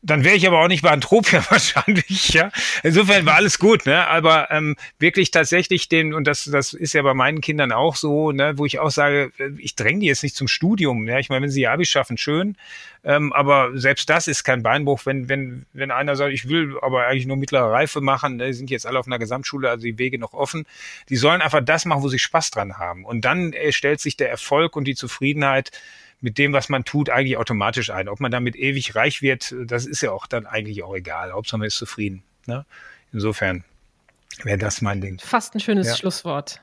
[0.00, 2.52] Dann wäre ich aber auch nicht bei Antropia wahrscheinlich, ja.
[2.84, 4.06] Insofern war alles gut, ne?
[4.06, 8.30] Aber ähm, wirklich tatsächlich den, und das, das ist ja bei meinen Kindern auch so,
[8.30, 11.08] ne, wo ich auch sage, äh, ich dränge die jetzt nicht zum Studium.
[11.08, 11.18] Ja?
[11.18, 12.56] Ich meine, wenn sie Abi schaffen, schön.
[13.02, 17.06] Ähm, aber selbst das ist kein Beinbruch, wenn, wenn, wenn einer sagt, ich will aber
[17.06, 19.98] eigentlich nur mittlere Reife machen, ne, die sind jetzt alle auf einer Gesamtschule, also die
[19.98, 20.64] Wege noch offen.
[21.08, 23.04] Die sollen einfach das machen, wo sie Spaß dran haben.
[23.04, 25.72] Und dann äh, stellt sich der Erfolg und die Zufriedenheit
[26.20, 28.08] mit dem, was man tut, eigentlich automatisch ein.
[28.08, 31.32] Ob man damit ewig reich wird, das ist ja auch dann eigentlich auch egal.
[31.32, 32.22] Hauptsache man ist zufrieden.
[32.46, 32.64] Ne?
[33.12, 33.64] Insofern
[34.42, 35.18] wäre das mein Ding.
[35.20, 35.96] Fast ein schönes ja.
[35.96, 36.60] Schlusswort.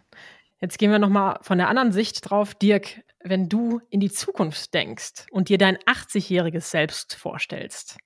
[0.60, 2.54] Jetzt gehen wir nochmal von der anderen Sicht drauf.
[2.56, 7.98] Dirk, wenn du in die Zukunft denkst und dir dein 80-jähriges Selbst vorstellst,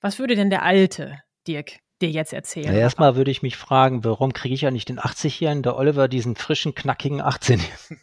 [0.00, 2.72] was würde denn der alte Dirk dir jetzt erzählen?
[2.72, 6.06] Ja, erstmal würde ich mich fragen, warum kriege ich ja nicht den 80-Jährigen, der Oliver,
[6.06, 8.00] diesen frischen, knackigen 18-Jährigen?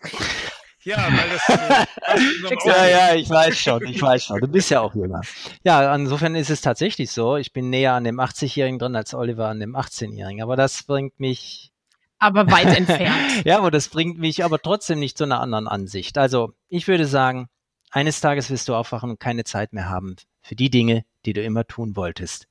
[0.85, 2.65] Ja, weil das.
[2.65, 4.39] ja, ja, ich weiß schon, ich weiß schon.
[4.39, 5.21] Du bist ja auch jünger.
[5.63, 7.37] Ja, insofern ist es tatsächlich so.
[7.37, 10.43] Ich bin näher an dem 80-Jährigen drin als Oliver an dem 18-Jährigen.
[10.43, 11.71] Aber das bringt mich.
[12.19, 13.17] Aber weit entfernt.
[13.45, 16.19] ja, aber das bringt mich aber trotzdem nicht zu einer anderen Ansicht.
[16.19, 17.49] Also, ich würde sagen,
[17.89, 21.41] eines Tages wirst du aufwachen und keine Zeit mehr haben für die Dinge, die du
[21.41, 22.47] immer tun wolltest.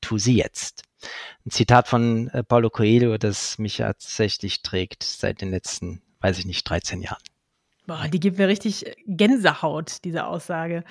[0.00, 0.82] Tu sie jetzt.
[1.44, 6.46] Ein Zitat von äh, Paulo Coelho, das mich tatsächlich trägt seit den letzten, weiß ich
[6.46, 7.22] nicht, 13 Jahren.
[7.86, 10.82] Boah, die gibt mir richtig Gänsehaut, diese Aussage.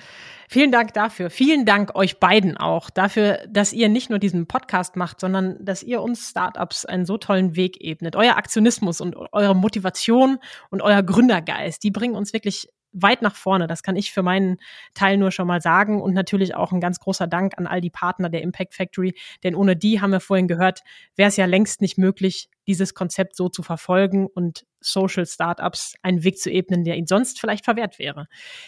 [0.48, 1.28] Vielen Dank dafür.
[1.28, 5.82] Vielen Dank euch beiden auch dafür, dass ihr nicht nur diesen Podcast macht, sondern dass
[5.82, 8.16] ihr uns Startups einen so tollen Weg ebnet.
[8.16, 10.38] Euer Aktionismus und eure Motivation
[10.70, 13.66] und euer Gründergeist, die bringen uns wirklich weit nach vorne.
[13.66, 14.56] Das kann ich für meinen
[14.94, 16.00] Teil nur schon mal sagen.
[16.00, 19.14] Und natürlich auch ein ganz großer Dank an all die Partner der Impact Factory.
[19.44, 20.80] Denn ohne die, haben wir vorhin gehört,
[21.14, 26.24] wäre es ja längst nicht möglich, dieses Konzept so zu verfolgen und Social Startups einen
[26.24, 28.26] Weg zu ebnen, der ihnen sonst vielleicht verwehrt wäre.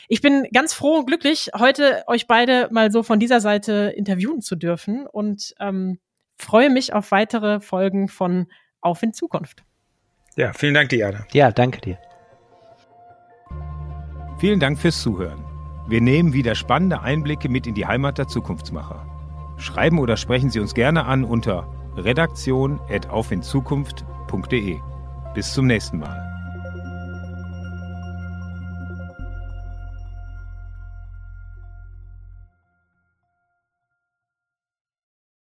[0.09, 4.41] Ich bin ganz froh und glücklich, heute euch beide mal so von dieser Seite interviewen
[4.41, 5.99] zu dürfen und ähm,
[6.37, 8.47] freue mich auf weitere Folgen von
[8.81, 9.65] Auf in Zukunft.
[10.37, 11.27] Ja, vielen Dank, Diana.
[11.33, 11.99] Ja, danke dir.
[14.39, 15.45] Vielen Dank fürs Zuhören.
[15.89, 19.05] Wir nehmen wieder spannende Einblicke mit in die Heimat der Zukunftsmacher.
[19.57, 21.67] Schreiben oder sprechen Sie uns gerne an unter
[21.99, 24.81] redaktion.aufinzukunft.de.
[25.35, 26.28] Bis zum nächsten Mal.